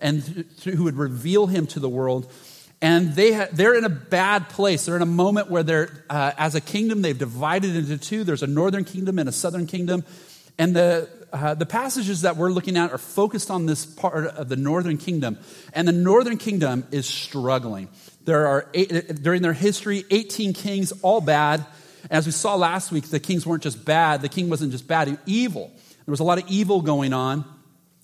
and 0.00 0.22
who 0.62 0.84
would 0.84 0.96
reveal 0.96 1.48
him 1.48 1.66
to 1.66 1.80
the 1.80 1.88
world. 1.88 2.32
And 2.80 3.16
they 3.16 3.32
ha- 3.32 3.48
they're 3.52 3.74
in 3.74 3.84
a 3.84 3.88
bad 3.88 4.50
place. 4.50 4.86
They're 4.86 4.94
in 4.94 5.02
a 5.02 5.06
moment 5.06 5.50
where 5.50 5.64
they're, 5.64 6.04
uh, 6.08 6.30
as 6.38 6.54
a 6.54 6.60
kingdom, 6.60 7.02
they've 7.02 7.18
divided 7.18 7.74
into 7.74 7.98
two. 7.98 8.22
There's 8.22 8.44
a 8.44 8.46
northern 8.46 8.84
kingdom 8.84 9.18
and 9.18 9.28
a 9.28 9.32
southern 9.32 9.66
kingdom. 9.66 10.04
And 10.58 10.76
the, 10.76 11.08
uh, 11.32 11.54
the 11.54 11.66
passages 11.66 12.22
that 12.22 12.36
we're 12.36 12.50
looking 12.50 12.76
at 12.76 12.92
are 12.92 12.98
focused 12.98 13.50
on 13.50 13.66
this 13.66 13.86
part 13.86 14.26
of 14.26 14.48
the 14.48 14.56
northern 14.56 14.98
kingdom. 14.98 15.38
And 15.72 15.86
the 15.86 15.92
northern 15.92 16.36
kingdom 16.36 16.86
is 16.90 17.06
struggling. 17.06 17.88
There 18.24 18.46
are, 18.46 18.68
eight, 18.74 19.22
during 19.22 19.42
their 19.42 19.52
history, 19.52 20.04
18 20.10 20.52
kings, 20.52 20.92
all 21.02 21.20
bad. 21.20 21.64
As 22.10 22.26
we 22.26 22.32
saw 22.32 22.54
last 22.54 22.92
week, 22.92 23.08
the 23.08 23.20
kings 23.20 23.46
weren't 23.46 23.62
just 23.62 23.84
bad, 23.84 24.22
the 24.22 24.28
king 24.28 24.50
wasn't 24.50 24.72
just 24.72 24.86
bad, 24.86 25.18
evil. 25.26 25.70
There 26.06 26.12
was 26.12 26.20
a 26.20 26.24
lot 26.24 26.38
of 26.38 26.48
evil 26.48 26.80
going 26.82 27.12
on. 27.12 27.44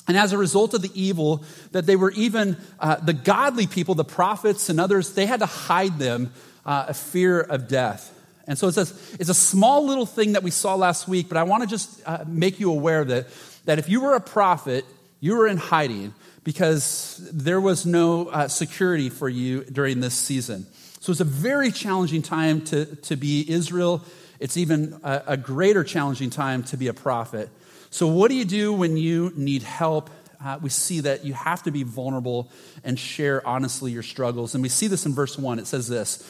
And 0.09 0.17
as 0.17 0.33
a 0.33 0.39
result 0.39 0.75
of 0.75 0.83
the 0.83 0.91
evil, 0.95 1.45
that 1.73 1.87
they 1.87 1.97
were 1.97 2.13
even 2.13 2.57
uh, 2.79 2.97
the 2.97 3.13
godly 3.13 3.67
people, 3.67 3.95
the 3.95 4.05
prophets 4.05 4.69
and 4.69 4.81
others, 4.81 5.15
they 5.15 5.27
had 5.27 5.41
to 5.41 5.47
hide 5.47 5.99
them 5.99 6.33
uh, 6.65 6.87
a 6.89 6.95
fear 6.95 7.41
of 7.41 7.67
death. 7.69 8.13
And 8.47 8.59
so 8.59 8.69
it's 8.69 8.77
a, 8.77 8.87
it's 9.19 9.29
a 9.29 9.35
small 9.35 9.87
little 9.87 10.07
thing 10.07 10.33
that 10.33 10.43
we 10.43 10.51
saw 10.51 10.75
last 10.75 11.09
week, 11.09 11.29
but 11.29 11.37
I 11.37 11.43
want 11.43 11.63
to 11.63 11.69
just 11.69 12.01
uh, 12.07 12.25
make 12.27 12.61
you 12.61 12.71
aware 12.71 13.05
that, 13.05 13.27
that 13.65 13.79
if 13.79 13.89
you 13.89 14.01
were 14.01 14.15
a 14.15 14.21
prophet, 14.21 14.85
you 15.21 15.37
were 15.37 15.49
in 15.49 15.57
hiding 15.57 16.15
because 16.45 17.29
there 17.33 17.61
was 17.61 17.85
no 17.85 18.29
uh, 18.29 18.47
security 18.47 19.11
for 19.11 19.29
you 19.29 19.65
during 19.65 20.01
this 20.01 20.15
season. 20.15 20.67
So 21.01 21.11
it's 21.11 21.21
a 21.21 21.25
very 21.25 21.73
challenging 21.73 22.23
time 22.23 22.61
to, 22.67 22.85
to 22.97 23.17
be 23.17 23.45
Israel. 23.49 24.05
It's 24.39 24.57
even 24.57 25.01
a, 25.03 25.23
a 25.29 25.37
greater 25.37 25.83
challenging 25.83 26.31
time 26.31 26.63
to 26.65 26.77
be 26.77 26.87
a 26.87 26.95
prophet. 26.95 27.49
So, 27.91 28.07
what 28.07 28.29
do 28.29 28.35
you 28.35 28.45
do 28.45 28.73
when 28.73 28.97
you 28.97 29.33
need 29.37 29.63
help? 29.63 30.11
Uh, 30.45 30.59
we 30.61 30.69
see 30.69 31.01
that 31.01 31.25
you 31.25 31.33
have 31.33 31.63
to 31.63 31.71
be 31.71 31.83
vulnerable 31.83 32.51
and 32.85 32.99
share 32.99 33.47
honestly 33.47 33.91
your 33.91 34.03
struggles. 34.03 34.55
And 34.55 34.63
we 34.63 34.69
see 34.69 34.87
this 34.87 35.07
in 35.07 35.15
verse 35.15 35.39
1. 35.39 35.59
It 35.59 35.67
says 35.67 35.89
this 35.89 36.21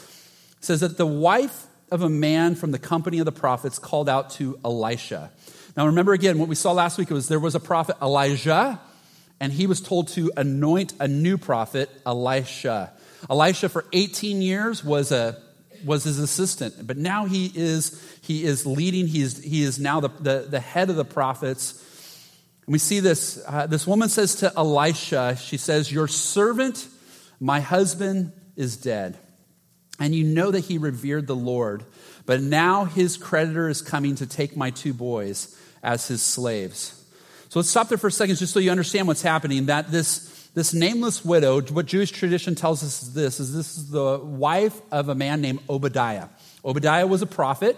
It 0.59 0.65
says 0.65 0.81
that 0.81 0.97
the 0.97 1.07
wife 1.07 1.67
of 1.91 2.03
a 2.03 2.09
man 2.09 2.55
from 2.55 2.73
the 2.73 2.79
company 2.79 3.19
of 3.19 3.25
the 3.25 3.33
prophets 3.33 3.79
called 3.79 4.09
out 4.09 4.31
to 4.31 4.59
Elisha. 4.65 5.31
Now, 5.77 5.87
remember 5.87 6.13
again, 6.13 6.39
what 6.39 6.49
we 6.49 6.55
saw 6.55 6.73
last 6.73 6.99
week 6.99 7.11
was 7.11 7.29
there 7.29 7.39
was 7.39 7.55
a 7.55 7.61
prophet, 7.61 7.97
Elijah, 8.01 8.81
and 9.41 9.53
he 9.53 9.67
was 9.67 9.81
told 9.81 10.09
to 10.09 10.33
anoint 10.37 10.95
a 10.99 11.07
new 11.07 11.37
prophet, 11.37 11.91
Elisha. 12.05 12.93
Elisha, 13.29 13.69
for 13.69 13.85
18 13.93 14.43
years, 14.43 14.83
was 14.83 15.13
a 15.13 15.41
was 15.85 16.05
his 16.05 16.19
assistant, 16.19 16.87
but 16.87 16.97
now 16.97 17.27
he 17.27 17.53
is, 17.55 18.03
he 18.23 18.45
is 18.45 18.67
leading, 18.67 19.07
he 19.07 19.21
is, 19.21 19.43
he 19.43 19.63
is 19.63 19.79
now 19.79 20.01
the, 20.01 20.09
the, 20.09 20.47
the 20.49 20.61
head 20.61 20.91
of 20.91 20.97
the 20.97 21.05
prophets. 21.05 21.83
And 22.67 22.73
we 22.73 22.79
see 22.79 23.01
this, 23.01 23.43
uh, 23.47 23.67
this 23.67 23.87
woman 23.87 24.09
says 24.09 24.37
to 24.37 24.53
Elisha, 24.57 25.37
she 25.37 25.59
says, 25.59 25.93
Your 25.93 26.09
servant, 26.09 26.89
my 27.39 27.61
husband, 27.61 28.33
is 28.57 28.77
dead. 28.77 29.19
And 29.99 30.15
you 30.15 30.25
know 30.25 30.51
that 30.51 30.61
he 30.61 30.79
revered 30.79 31.27
the 31.27 31.37
Lord, 31.37 31.85
but 32.27 32.43
now 32.43 32.85
his 32.85 33.17
creditor 33.17 33.69
is 33.69 33.81
coming 33.81 34.17
to 34.17 34.27
take 34.27 34.57
my 34.57 34.71
two 34.71 34.93
boys 34.93 35.59
as 35.83 36.07
his 36.09 36.23
slaves. 36.23 37.03
So 37.49 37.61
let's 37.61 37.71
stop 37.71 37.89
there 37.89 37.99
for 37.99 38.09
a 38.09 38.13
second 38.13 38.37
just 38.37 38.53
so 38.53 38.59
you 38.59 38.71
understand 38.71 39.07
what's 39.07 39.23
happening. 39.23 39.67
That 39.67 39.91
this 39.91 40.33
this 40.55 40.73
nameless 40.73 41.23
widow, 41.25 41.61
what 41.61 41.85
Jewish 41.85 42.11
tradition 42.11 42.55
tells 42.55 42.83
us 42.83 43.03
is 43.03 43.13
this, 43.13 43.41
is 43.41 43.55
this 43.55 43.77
is 43.77 43.91
the 43.91 44.19
wife 44.19 44.81
of 44.91 45.11
a 45.11 45.15
man 45.15 45.43
named 45.43 45.61
Obadiah. 45.69 46.29
Obadiah 46.65 47.07
was 47.07 47.21
a 47.21 47.27
prophet, 47.27 47.77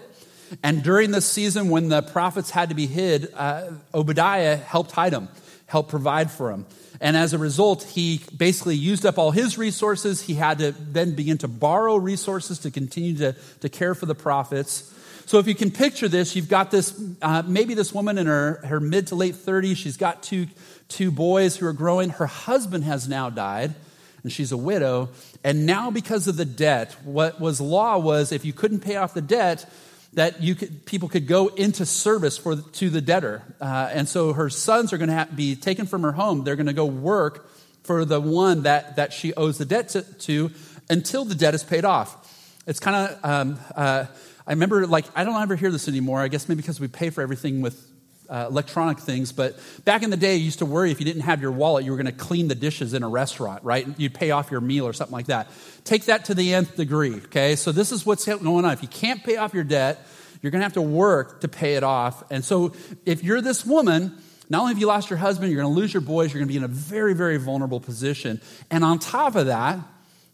and 0.63 0.81
during 0.81 1.11
the 1.11 1.19
season 1.19 1.69
when 1.69 1.89
the 1.89 2.01
prophets 2.01 2.49
had 2.49 2.69
to 2.69 2.75
be 2.75 2.87
hid, 2.87 3.33
uh, 3.35 3.71
Obadiah 3.93 4.55
helped 4.55 4.91
hide 4.91 5.11
them, 5.11 5.27
helped 5.67 5.89
provide 5.89 6.31
for 6.31 6.51
them. 6.51 6.65
And 7.01 7.15
as 7.15 7.33
a 7.33 7.37
result, 7.37 7.83
he 7.83 8.21
basically 8.35 8.75
used 8.75 9.05
up 9.05 9.17
all 9.17 9.31
his 9.31 9.57
resources. 9.57 10.21
He 10.21 10.33
had 10.33 10.59
to 10.59 10.71
then 10.71 11.15
begin 11.15 11.37
to 11.39 11.47
borrow 11.47 11.95
resources 11.95 12.59
to 12.59 12.71
continue 12.71 13.17
to, 13.17 13.35
to 13.61 13.69
care 13.69 13.95
for 13.95 14.05
the 14.05 14.15
prophets. 14.15 14.93
So 15.25 15.39
if 15.39 15.47
you 15.47 15.55
can 15.55 15.71
picture 15.71 16.07
this, 16.07 16.35
you've 16.35 16.49
got 16.49 16.71
this, 16.71 16.99
uh, 17.21 17.43
maybe 17.45 17.73
this 17.73 17.93
woman 17.93 18.17
in 18.17 18.27
her, 18.27 18.61
her 18.65 18.79
mid 18.79 19.07
to 19.07 19.15
late 19.15 19.35
30s. 19.35 19.77
She's 19.77 19.95
got 19.95 20.23
two 20.23 20.47
two 20.89 21.11
boys 21.11 21.55
who 21.55 21.65
are 21.67 21.73
growing. 21.73 22.09
Her 22.09 22.25
husband 22.25 22.83
has 22.83 23.07
now 23.07 23.29
died, 23.29 23.75
and 24.23 24.31
she's 24.31 24.51
a 24.51 24.57
widow. 24.57 25.09
And 25.43 25.65
now, 25.65 25.91
because 25.91 26.27
of 26.27 26.35
the 26.35 26.45
debt, 26.45 26.95
what 27.03 27.39
was 27.39 27.61
law 27.61 27.97
was 27.97 28.31
if 28.31 28.43
you 28.43 28.51
couldn't 28.51 28.81
pay 28.81 28.97
off 28.97 29.13
the 29.13 29.21
debt, 29.21 29.71
that 30.13 30.41
you 30.41 30.55
could, 30.55 30.85
people 30.85 31.07
could 31.07 31.27
go 31.27 31.47
into 31.47 31.85
service 31.85 32.37
for 32.37 32.55
to 32.55 32.89
the 32.89 33.01
debtor. 33.01 33.43
Uh, 33.61 33.89
and 33.91 34.07
so 34.07 34.33
her 34.33 34.49
sons 34.49 34.91
are 34.91 34.97
going 34.97 35.09
to 35.09 35.27
be 35.35 35.55
taken 35.55 35.85
from 35.85 36.01
her 36.01 36.11
home. 36.11 36.43
They're 36.43 36.55
going 36.55 36.67
to 36.67 36.73
go 36.73 36.85
work 36.85 37.47
for 37.83 38.05
the 38.05 38.19
one 38.19 38.63
that, 38.63 38.95
that 38.95 39.13
she 39.13 39.33
owes 39.33 39.57
the 39.57 39.65
debt 39.65 39.89
to, 39.89 40.01
to 40.01 40.51
until 40.89 41.25
the 41.25 41.35
debt 41.35 41.53
is 41.53 41.63
paid 41.63 41.85
off. 41.85 42.61
It's 42.67 42.79
kind 42.79 42.95
of, 42.95 43.25
um, 43.25 43.59
uh, 43.75 44.05
I 44.45 44.51
remember, 44.51 44.87
like, 44.87 45.05
I 45.15 45.23
don't 45.23 45.41
ever 45.41 45.55
hear 45.55 45.71
this 45.71 45.87
anymore. 45.87 46.21
I 46.21 46.27
guess 46.27 46.49
maybe 46.49 46.61
because 46.61 46.79
we 46.79 46.87
pay 46.87 47.09
for 47.09 47.21
everything 47.21 47.61
with 47.61 47.88
uh, 48.29 48.47
electronic 48.49 48.99
things. 48.99 49.31
But 49.31 49.59
back 49.85 50.03
in 50.03 50.09
the 50.09 50.17
day, 50.17 50.35
you 50.35 50.45
used 50.45 50.59
to 50.59 50.65
worry 50.65 50.91
if 50.91 50.99
you 50.99 51.05
didn't 51.05 51.23
have 51.23 51.41
your 51.41 51.51
wallet, 51.51 51.83
you 51.83 51.91
were 51.91 51.97
going 51.97 52.05
to 52.05 52.11
clean 52.11 52.47
the 52.47 52.55
dishes 52.55 52.93
in 52.93 53.03
a 53.03 53.09
restaurant, 53.09 53.63
right? 53.63 53.87
You'd 53.97 54.13
pay 54.13 54.31
off 54.31 54.51
your 54.51 54.61
meal 54.61 54.85
or 54.85 54.93
something 54.93 55.13
like 55.13 55.27
that. 55.27 55.49
Take 55.83 56.05
that 56.05 56.25
to 56.25 56.35
the 56.35 56.53
nth 56.53 56.75
degree, 56.75 57.15
okay? 57.15 57.55
So 57.55 57.71
this 57.71 57.91
is 57.91 58.05
what's 58.05 58.25
going 58.25 58.65
on. 58.65 58.71
If 58.71 58.81
you 58.81 58.87
can't 58.87 59.23
pay 59.23 59.37
off 59.37 59.53
your 59.53 59.63
debt, 59.63 60.05
you're 60.41 60.51
going 60.51 60.59
to 60.59 60.65
have 60.65 60.73
to 60.73 60.81
work 60.81 61.41
to 61.41 61.47
pay 61.47 61.75
it 61.75 61.83
off. 61.83 62.23
And 62.31 62.45
so 62.45 62.73
if 63.05 63.23
you're 63.23 63.41
this 63.41 63.65
woman, 63.65 64.17
not 64.49 64.61
only 64.61 64.73
have 64.73 64.79
you 64.79 64.87
lost 64.87 65.09
your 65.09 65.19
husband, 65.19 65.51
you're 65.51 65.61
going 65.61 65.73
to 65.73 65.79
lose 65.79 65.93
your 65.93 66.01
boys, 66.01 66.33
you're 66.33 66.39
going 66.39 66.47
to 66.47 66.53
be 66.53 66.57
in 66.57 66.63
a 66.63 66.67
very, 66.67 67.13
very 67.13 67.37
vulnerable 67.37 67.79
position. 67.79 68.41
And 68.71 68.83
on 68.83 68.99
top 68.99 69.35
of 69.35 69.47
that, 69.47 69.79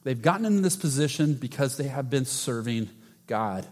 they've 0.04 0.22
gotten 0.22 0.46
into 0.46 0.62
this 0.62 0.76
position 0.76 1.34
because 1.34 1.78
they 1.78 1.88
have 1.88 2.10
been 2.10 2.26
serving 2.26 2.90
God. 3.28 3.66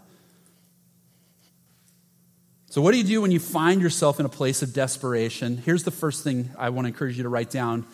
So, 2.74 2.82
what 2.82 2.90
do 2.90 2.98
you 2.98 3.04
do 3.04 3.20
when 3.22 3.30
you 3.30 3.38
find 3.38 3.80
yourself 3.80 4.18
in 4.18 4.26
a 4.26 4.28
place 4.28 4.60
of 4.60 4.72
desperation? 4.72 5.58
Here's 5.58 5.84
the 5.84 5.92
first 5.92 6.24
thing 6.24 6.50
I 6.58 6.70
want 6.70 6.86
to 6.86 6.88
encourage 6.88 7.16
you 7.16 7.22
to 7.22 7.28
write 7.28 7.48
down 7.48 7.86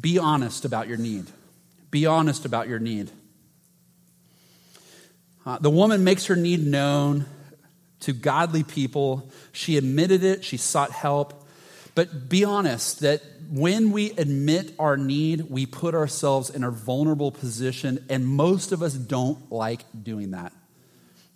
be 0.00 0.16
honest 0.16 0.64
about 0.64 0.86
your 0.86 0.96
need. 0.96 1.26
Be 1.90 2.06
honest 2.06 2.44
about 2.44 2.68
your 2.68 2.78
need. 2.78 3.10
Uh, 5.44 5.58
the 5.58 5.70
woman 5.70 6.04
makes 6.04 6.26
her 6.26 6.36
need 6.36 6.64
known 6.64 7.26
to 8.02 8.12
godly 8.12 8.62
people. 8.62 9.28
She 9.50 9.76
admitted 9.76 10.22
it, 10.22 10.44
she 10.44 10.56
sought 10.56 10.92
help. 10.92 11.44
But 11.96 12.28
be 12.28 12.44
honest 12.44 13.00
that 13.00 13.22
when 13.50 13.90
we 13.90 14.12
admit 14.12 14.72
our 14.78 14.96
need, 14.96 15.50
we 15.50 15.66
put 15.66 15.96
ourselves 15.96 16.48
in 16.48 16.62
a 16.62 16.70
vulnerable 16.70 17.32
position, 17.32 18.06
and 18.08 18.24
most 18.24 18.70
of 18.70 18.84
us 18.84 18.94
don't 18.94 19.50
like 19.50 19.82
doing 20.00 20.30
that. 20.30 20.52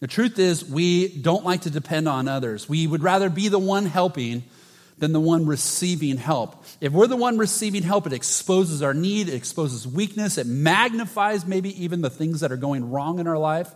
The 0.00 0.06
truth 0.06 0.38
is, 0.38 0.64
we 0.64 1.08
don't 1.08 1.44
like 1.44 1.62
to 1.62 1.70
depend 1.70 2.08
on 2.08 2.28
others. 2.28 2.68
We 2.68 2.86
would 2.86 3.02
rather 3.02 3.30
be 3.30 3.48
the 3.48 3.58
one 3.58 3.86
helping 3.86 4.42
than 4.98 5.12
the 5.12 5.20
one 5.20 5.46
receiving 5.46 6.16
help. 6.16 6.64
If 6.80 6.92
we're 6.92 7.06
the 7.06 7.16
one 7.16 7.38
receiving 7.38 7.82
help, 7.82 8.06
it 8.06 8.12
exposes 8.12 8.82
our 8.82 8.94
need, 8.94 9.28
it 9.28 9.34
exposes 9.34 9.86
weakness, 9.86 10.38
it 10.38 10.46
magnifies 10.46 11.46
maybe 11.46 11.82
even 11.82 12.00
the 12.00 12.10
things 12.10 12.40
that 12.40 12.52
are 12.52 12.56
going 12.56 12.90
wrong 12.90 13.18
in 13.18 13.26
our 13.26 13.38
life. 13.38 13.70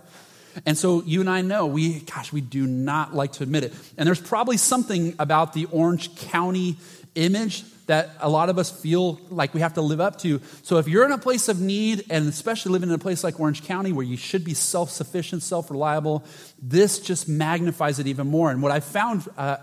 And 0.67 0.77
so 0.77 1.03
you 1.03 1.21
and 1.21 1.31
I 1.31 1.43
know 1.43 1.67
we, 1.67 2.01
gosh, 2.01 2.33
we 2.33 2.41
do 2.41 2.67
not 2.67 3.15
like 3.15 3.33
to 3.33 3.43
admit 3.43 3.65
it. 3.65 3.75
And 3.97 4.07
there's 4.07 4.21
probably 4.21 4.57
something 4.57 5.15
about 5.19 5.53
the 5.53 5.67
Orange 5.67 6.17
County 6.17 6.77
image 7.15 7.65
that 7.91 8.11
a 8.21 8.29
lot 8.29 8.49
of 8.49 8.57
us 8.57 8.71
feel 8.71 9.21
like 9.31 9.53
we 9.53 9.63
have 9.63 9.75
to 9.75 9.81
live 9.81 10.01
up 10.01 10.17
to. 10.21 10.41
So 10.63 10.79
if 10.79 10.87
you're 10.87 11.05
in 11.05 11.11
a 11.11 11.19
place 11.19 11.49
of 11.49 11.61
need, 11.61 12.05
and 12.09 12.29
especially 12.29 12.71
living 12.71 12.89
in 12.89 12.95
a 12.95 12.99
place 12.99 13.25
like 13.25 13.41
Orange 13.41 13.65
County 13.65 13.91
where 13.91 14.07
you 14.07 14.17
should 14.17 14.45
be 14.45 14.55
self 14.55 14.91
sufficient, 14.91 15.43
self 15.43 15.73
reliable, 15.73 16.25
this 16.63 17.01
just 17.01 17.29
magnifies 17.29 17.99
it 17.99 18.07
even 18.07 18.29
more. 18.29 18.53
And 18.53 18.63
what 18.63 18.71
I 18.71 18.79
found 18.79 19.29
uh, 19.37 19.57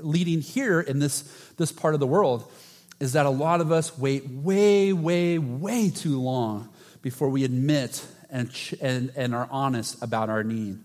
leading 0.00 0.40
here 0.40 0.80
in 0.80 0.98
this, 0.98 1.22
this 1.56 1.70
part 1.70 1.94
of 1.94 2.00
the 2.00 2.06
world 2.06 2.50
is 2.98 3.12
that 3.12 3.26
a 3.26 3.30
lot 3.30 3.60
of 3.60 3.70
us 3.70 3.96
wait 3.96 4.28
way, 4.28 4.92
way, 4.92 5.38
way 5.38 5.90
too 5.90 6.20
long 6.20 6.68
before 7.00 7.28
we 7.28 7.44
admit 7.44 8.04
and, 8.28 8.50
and, 8.80 9.12
and 9.14 9.36
are 9.36 9.46
honest 9.52 10.02
about 10.02 10.30
our 10.30 10.42
need. 10.42 10.80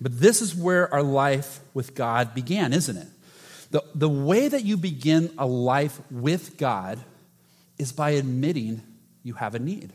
But 0.00 0.20
this 0.20 0.40
is 0.40 0.54
where 0.54 0.92
our 0.94 1.02
life 1.02 1.58
with 1.74 1.96
God 1.96 2.32
began, 2.32 2.72
isn't 2.72 2.96
it? 2.96 3.08
The, 3.74 3.82
the 3.92 4.08
way 4.08 4.46
that 4.46 4.64
you 4.64 4.76
begin 4.76 5.34
a 5.36 5.46
life 5.46 6.00
with 6.08 6.56
God 6.58 7.00
is 7.76 7.90
by 7.90 8.10
admitting 8.10 8.82
you 9.24 9.34
have 9.34 9.56
a 9.56 9.58
need. 9.58 9.92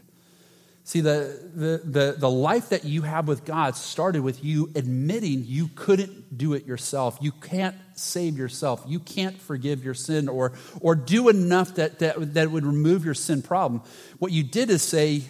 See, 0.84 1.00
the, 1.00 1.50
the, 1.56 1.82
the, 1.86 2.16
the, 2.18 2.30
life 2.30 2.68
that 2.70 2.84
you 2.84 3.04
have 3.04 3.30
with 3.30 3.46
God 3.46 3.78
started 3.78 4.22
with 4.22 4.44
you 4.44 4.70
admitting 4.76 5.46
you 5.46 5.70
couldn't 5.76 6.38
do 6.38 6.56
it 6.56 6.66
yourself. 6.66 7.20
You 7.22 7.32
can't 7.32 7.78
save 7.96 8.38
yourself. 8.38 8.84
You 8.86 9.00
can't 9.00 9.40
forgive 9.40 9.82
your 9.82 9.94
sin 9.94 10.28
or, 10.28 10.52
or 10.82 10.94
do 10.94 11.30
enough 11.30 11.76
that, 11.76 12.00
that, 12.00 12.34
that 12.34 12.52
would 12.52 12.66
remove 12.66 13.06
your 13.06 13.14
sin 13.14 13.42
problem. 13.42 13.82
What 14.18 14.34
you 14.34 14.44
did 14.44 14.70
is 14.70 14.82
say, 14.82 15.24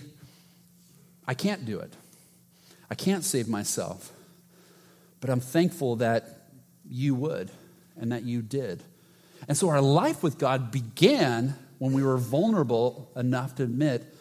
I 1.27 1.35
can't 1.35 1.67
do 1.67 1.77
it. 1.81 1.93
I 2.89 2.95
can't 2.95 3.23
save 3.23 3.47
myself. 3.47 4.11
But 5.21 5.29
I'm 5.29 5.39
thankful 5.39 5.97
that 5.97 6.47
you 6.89 7.13
would 7.13 7.51
and 7.99 8.11
that 8.11 8.23
you 8.23 8.41
did. 8.41 8.83
And 9.47 9.57
so 9.57 9.69
our 9.69 9.81
life 9.81 10.23
with 10.23 10.37
God 10.37 10.71
began 10.71 11.55
when 11.77 11.93
we 11.93 12.03
were 12.03 12.17
vulnerable 12.17 13.09
enough 13.15 13.55
to 13.55 13.63
admit, 13.63 14.13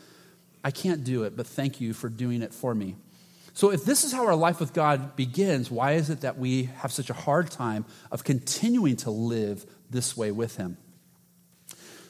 I 0.65 0.71
can't 0.71 1.05
do 1.05 1.25
it, 1.25 1.37
but 1.37 1.47
thank 1.47 1.81
you 1.81 1.93
for 1.93 2.09
doing 2.09 2.43
it 2.43 2.55
for 2.55 2.75
me. 2.75 2.97
So, 3.55 3.73
if 3.73 3.85
this 3.85 4.05
is 4.05 4.13
how 4.13 4.25
our 4.25 4.37
life 4.37 4.61
with 4.61 4.73
God 4.73 5.17
begins, 5.17 5.69
why 5.69 5.95
is 5.95 6.11
it 6.11 6.21
that 6.21 6.39
we 6.39 6.65
have 6.77 6.93
such 6.93 7.11
a 7.11 7.13
hard 7.13 7.51
time 7.51 7.85
of 8.13 8.23
continuing 8.23 8.95
to 8.99 9.11
live 9.11 9.67
this 9.91 10.17
way 10.17 10.31
with 10.31 10.57
Him? 10.57 10.77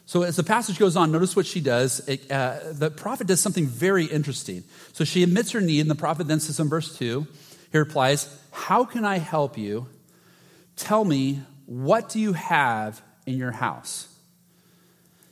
So, 0.05 0.25
as 0.25 0.37
the 0.37 0.45
passage 0.45 0.79
goes 0.79 0.95
on, 0.95 1.11
notice 1.11 1.35
what 1.35 1.47
she 1.47 1.63
does. 1.63 2.07
It, 2.07 2.31
uh, 2.31 2.59
the 2.73 2.91
prophet 2.91 3.27
does 3.27 3.41
something 3.41 3.67
very 3.67 4.05
interesting. 4.05 4.63
So, 4.93 5.05
she 5.05 5.23
admits 5.23 5.53
her 5.53 5.63
need, 5.63 5.81
and 5.81 5.91
the 5.91 5.95
prophet 5.95 6.29
then 6.29 6.41
says 6.41 6.61
in 6.61 6.69
verse 6.69 6.99
2, 6.99 7.27
he 7.73 7.79
replies, 7.79 8.29
How 8.51 8.85
can 8.85 9.07
I 9.07 9.17
help 9.17 9.57
you? 9.57 9.87
Tell 10.77 11.03
me 11.03 11.41
what 11.69 12.09
do 12.09 12.19
you 12.19 12.33
have 12.33 13.03
in 13.27 13.37
your 13.37 13.53
house? 13.53 14.09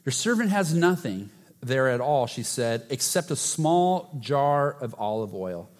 Your 0.04 0.12
servant 0.12 0.50
has 0.50 0.74
nothing 0.74 1.30
there 1.62 1.88
at 1.88 2.02
all, 2.02 2.26
she 2.26 2.42
said, 2.42 2.84
except 2.90 3.30
a 3.30 3.36
small 3.36 4.18
jar 4.20 4.70
of 4.70 4.94
olive 4.98 5.34
oil. 5.34 5.70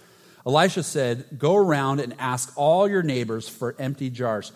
Elisha 0.47 0.83
said, 0.83 1.27
Go 1.37 1.57
around 1.57 2.01
and 2.01 2.15
ask 2.19 2.55
all 2.57 2.89
your 2.89 3.03
neighbors 3.03 3.47
for 3.47 3.77
empty 3.79 4.09
jars. 4.09 4.51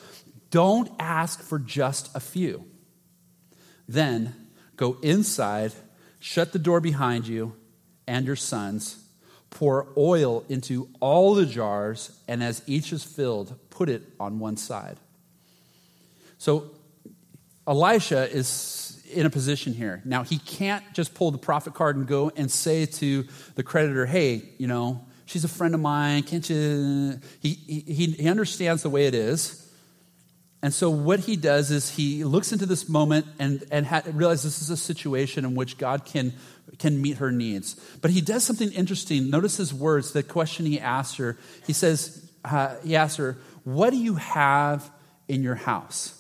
Don't 0.51 0.91
ask 0.99 1.43
for 1.43 1.59
just 1.59 2.17
a 2.17 2.21
few. 2.21 2.65
Then 3.87 4.35
go 4.77 4.97
inside, 5.03 5.75
shut 6.19 6.55
the 6.55 6.59
door 6.59 6.81
behind 6.81 7.29
you 7.29 7.55
and 8.09 8.25
your 8.25 8.37
sons, 8.37 9.05
pour 9.51 9.89
oil 9.99 10.47
into 10.49 10.89
all 10.99 11.35
the 11.35 11.45
jars, 11.45 12.19
and 12.27 12.43
as 12.43 12.63
each 12.67 12.91
is 12.91 13.05
filled, 13.05 13.55
put 13.69 13.91
it 13.91 14.03
on 14.19 14.39
one 14.39 14.57
side. 14.57 14.97
So 16.41 16.71
Elisha 17.69 18.33
is 18.33 18.99
in 19.13 19.27
a 19.27 19.31
position 19.31 19.75
here. 19.75 20.01
Now, 20.07 20.23
he 20.23 20.39
can't 20.39 20.83
just 20.95 21.13
pull 21.13 21.31
the 21.33 21.39
prophet 21.39 21.75
card 21.75 21.97
and 21.97 22.07
go 22.07 22.33
and 22.35 22.51
say 22.51 22.87
to 22.87 23.27
the 23.57 23.63
creditor, 23.63 24.07
hey, 24.07 24.49
you 24.57 24.67
know, 24.67 25.05
she's 25.27 25.45
a 25.45 25.49
friend 25.49 25.75
of 25.75 25.83
mine. 25.83 26.23
Can't 26.23 26.49
you? 26.49 27.21
He, 27.41 27.51
he, 27.51 28.07
he 28.07 28.29
understands 28.31 28.83
the 28.83 28.89
way 28.89 29.05
it 29.05 29.15
is. 29.15 29.71
And 30.63 30.73
so, 30.73 30.89
what 30.89 31.21
he 31.21 31.37
does 31.37 31.71
is 31.71 31.91
he 31.91 32.25
looks 32.25 32.53
into 32.53 32.65
this 32.65 32.89
moment 32.89 33.27
and, 33.39 33.63
and 33.71 33.87
ha- 33.87 34.03
realizes 34.11 34.45
this 34.45 34.63
is 34.63 34.71
a 34.71 34.79
situation 34.79 35.45
in 35.45 35.55
which 35.55 35.77
God 35.77 36.07
can, 36.07 36.33
can 36.79 37.03
meet 37.03 37.19
her 37.19 37.31
needs. 37.31 37.75
But 38.01 38.13
he 38.13 38.23
does 38.23 38.45
something 38.45 38.73
interesting. 38.73 39.29
Notice 39.29 39.59
his 39.59 39.75
words, 39.75 40.13
the 40.13 40.23
question 40.23 40.65
he 40.65 40.81
asks 40.81 41.19
her. 41.19 41.37
He 41.67 41.75
says, 41.75 42.31
uh, 42.47 42.77
he 42.83 42.97
asks 42.97 43.19
her, 43.19 43.37
What 43.65 43.91
do 43.91 43.99
you 43.99 44.15
have 44.15 44.91
in 45.29 45.43
your 45.43 45.57
house? 45.57 46.17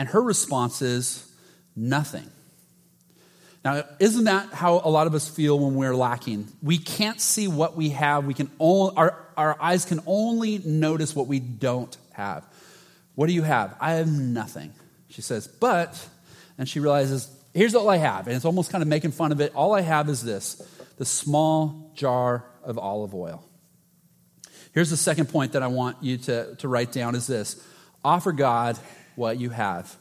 And 0.00 0.08
her 0.08 0.22
response 0.22 0.80
is, 0.80 1.30
Nothing. 1.76 2.28
Now, 3.62 3.84
isn't 3.98 4.24
that 4.24 4.48
how 4.54 4.80
a 4.82 4.88
lot 4.88 5.06
of 5.06 5.14
us 5.14 5.28
feel 5.28 5.58
when 5.58 5.74
we're 5.74 5.94
lacking? 5.94 6.48
We 6.62 6.78
can't 6.78 7.20
see 7.20 7.48
what 7.48 7.76
we 7.76 7.90
have. 7.90 8.24
We 8.24 8.32
can 8.32 8.50
only, 8.58 8.96
our, 8.96 9.26
our 9.36 9.60
eyes 9.60 9.84
can 9.84 10.00
only 10.06 10.58
notice 10.64 11.14
what 11.14 11.26
we 11.26 11.38
don't 11.38 11.94
have. 12.12 12.46
What 13.14 13.26
do 13.26 13.34
you 13.34 13.42
have? 13.42 13.76
I 13.78 13.92
have 13.92 14.10
nothing. 14.10 14.72
She 15.10 15.20
says, 15.20 15.46
But, 15.46 16.02
and 16.56 16.66
she 16.66 16.80
realizes, 16.80 17.28
here's 17.52 17.74
all 17.74 17.90
I 17.90 17.98
have. 17.98 18.26
And 18.26 18.34
it's 18.34 18.46
almost 18.46 18.72
kind 18.72 18.80
of 18.80 18.88
making 18.88 19.10
fun 19.10 19.32
of 19.32 19.40
it. 19.42 19.54
All 19.54 19.74
I 19.74 19.82
have 19.82 20.08
is 20.08 20.22
this 20.22 20.66
the 20.96 21.04
small 21.04 21.92
jar 21.94 22.46
of 22.64 22.78
olive 22.78 23.14
oil. 23.14 23.44
Here's 24.72 24.88
the 24.88 24.96
second 24.96 25.28
point 25.28 25.52
that 25.52 25.62
I 25.62 25.66
want 25.66 26.02
you 26.02 26.16
to, 26.16 26.54
to 26.56 26.68
write 26.68 26.90
down 26.90 27.14
is 27.14 27.26
this 27.26 27.62
offer 28.02 28.32
God 28.32 28.78
what 29.16 29.38
you 29.38 29.50
have. 29.50 29.96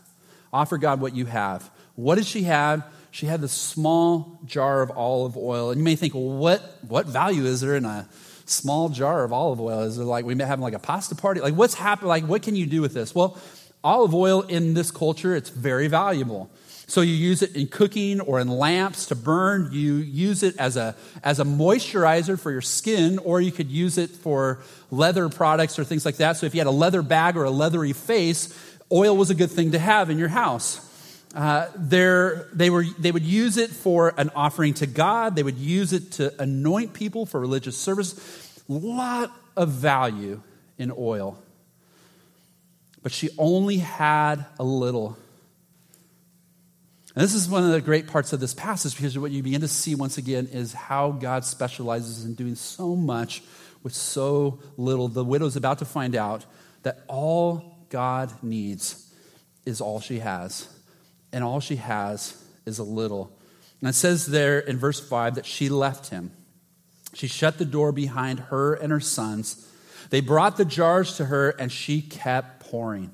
Offer 0.51 0.77
God 0.77 1.01
what 1.01 1.15
you 1.15 1.25
have. 1.25 1.69
What 1.95 2.15
did 2.15 2.25
she 2.25 2.43
have? 2.43 2.85
She 3.11 3.25
had 3.25 3.41
this 3.41 3.51
small 3.51 4.39
jar 4.45 4.81
of 4.81 4.91
olive 4.91 5.35
oil. 5.35 5.71
And 5.71 5.79
you 5.79 5.83
may 5.83 5.95
think, 5.95 6.13
well, 6.13 6.23
what, 6.23 6.79
what 6.87 7.05
value 7.05 7.45
is 7.45 7.61
there 7.61 7.75
in 7.75 7.85
a 7.85 8.07
small 8.45 8.89
jar 8.89 9.23
of 9.23 9.33
olive 9.33 9.59
oil? 9.59 9.81
Is 9.81 9.97
it 9.97 10.03
like 10.03 10.25
we 10.25 10.35
may 10.35 10.45
have 10.45 10.59
like 10.59 10.73
a 10.73 10.79
pasta 10.79 11.15
party? 11.15 11.41
Like 11.41 11.55
what's 11.55 11.73
happening? 11.73 12.09
Like 12.09 12.23
what 12.25 12.41
can 12.41 12.55
you 12.55 12.65
do 12.65 12.81
with 12.81 12.93
this? 12.93 13.13
Well, 13.13 13.37
olive 13.83 14.13
oil 14.13 14.41
in 14.41 14.73
this 14.73 14.91
culture, 14.91 15.35
it's 15.35 15.49
very 15.49 15.87
valuable. 15.87 16.49
So 16.87 17.01
you 17.01 17.13
use 17.13 17.43
it 17.43 17.55
in 17.55 17.67
cooking 17.67 18.19
or 18.19 18.39
in 18.39 18.47
lamps 18.47 19.05
to 19.07 19.15
burn. 19.15 19.69
You 19.71 19.95
use 19.97 20.41
it 20.41 20.57
as 20.57 20.75
a, 20.75 20.95
as 21.23 21.39
a 21.39 21.43
moisturizer 21.43 22.39
for 22.39 22.49
your 22.49 22.61
skin, 22.61 23.19
or 23.19 23.39
you 23.39 23.51
could 23.51 23.69
use 23.69 23.99
it 23.99 24.09
for 24.09 24.63
leather 24.89 25.29
products 25.29 25.77
or 25.77 25.83
things 25.83 26.03
like 26.03 26.17
that. 26.17 26.37
So 26.37 26.47
if 26.47 26.55
you 26.55 26.59
had 26.59 26.67
a 26.67 26.71
leather 26.71 27.03
bag 27.03 27.37
or 27.37 27.43
a 27.43 27.51
leathery 27.51 27.93
face, 27.93 28.47
oil 28.91 29.15
was 29.15 29.29
a 29.29 29.35
good 29.35 29.51
thing 29.51 29.71
to 29.71 29.79
have 29.79 30.09
in 30.09 30.17
your 30.17 30.29
house. 30.29 30.85
Uh, 31.35 31.67
they, 31.75 32.69
were, 32.69 32.85
they 32.97 33.11
would 33.11 33.23
use 33.23 33.57
it 33.57 33.69
for 33.69 34.13
an 34.17 34.31
offering 34.35 34.73
to 34.75 34.87
God. 34.87 35.35
They 35.35 35.43
would 35.43 35.57
use 35.57 35.93
it 35.93 36.13
to 36.13 36.41
anoint 36.41 36.93
people 36.93 37.25
for 37.25 37.39
religious 37.39 37.77
service. 37.77 38.13
A 38.67 38.73
lot 38.73 39.31
of 39.55 39.69
value 39.69 40.41
in 40.77 40.91
oil. 40.97 41.37
But 43.03 43.11
she 43.11 43.29
only 43.37 43.77
had 43.77 44.45
a 44.57 44.63
little. 44.63 45.17
And 47.15 47.23
this 47.23 47.33
is 47.33 47.47
one 47.47 47.63
of 47.63 47.71
the 47.71 47.81
great 47.81 48.07
parts 48.07 48.33
of 48.33 48.39
this 48.39 48.53
passage 48.53 48.95
because 48.95 49.17
what 49.17 49.31
you 49.31 49.43
begin 49.43 49.61
to 49.61 49.67
see 49.67 49.93
once 49.95 50.17
again 50.17 50.47
is 50.51 50.73
how 50.73 51.11
God 51.11 51.45
specializes 51.45 52.25
in 52.25 52.33
doing 52.33 52.55
so 52.55 52.95
much 52.95 53.43
with 53.83 53.93
so 53.93 54.59
little. 54.77 55.07
The 55.07 55.23
widow's 55.23 55.55
about 55.55 55.79
to 55.79 55.85
find 55.85 56.15
out 56.15 56.45
that 56.83 57.03
all 57.07 57.78
God 57.89 58.31
needs 58.43 59.13
is 59.65 59.81
all 59.81 59.99
she 59.99 60.19
has 60.19 60.67
and 61.31 61.43
all 61.43 61.59
she 61.59 61.77
has 61.77 62.43
is 62.65 62.79
a 62.79 62.83
little. 62.83 63.35
And 63.81 63.89
it 63.89 63.93
says 63.93 64.27
there 64.27 64.59
in 64.59 64.77
verse 64.77 64.99
5 64.99 65.35
that 65.35 65.45
she 65.45 65.69
left 65.69 66.09
him. 66.09 66.31
She 67.13 67.27
shut 67.27 67.57
the 67.57 67.65
door 67.65 67.91
behind 67.91 68.39
her 68.39 68.73
and 68.73 68.91
her 68.91 68.99
sons. 68.99 69.67
They 70.09 70.21
brought 70.21 70.57
the 70.57 70.65
jars 70.65 71.17
to 71.17 71.25
her, 71.25 71.49
and 71.49 71.71
she 71.71 72.01
kept 72.01 72.61
pouring. 72.61 73.11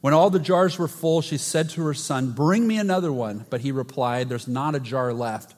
When 0.00 0.14
all 0.14 0.30
the 0.30 0.38
jars 0.38 0.78
were 0.78 0.88
full, 0.88 1.20
she 1.20 1.36
said 1.36 1.70
to 1.70 1.84
her 1.84 1.94
son, 1.94 2.32
Bring 2.32 2.66
me 2.66 2.78
another 2.78 3.12
one. 3.12 3.44
But 3.50 3.62
he 3.62 3.72
replied, 3.72 4.28
There's 4.28 4.48
not 4.48 4.74
a 4.74 4.80
jar 4.80 5.12
left. 5.12 5.54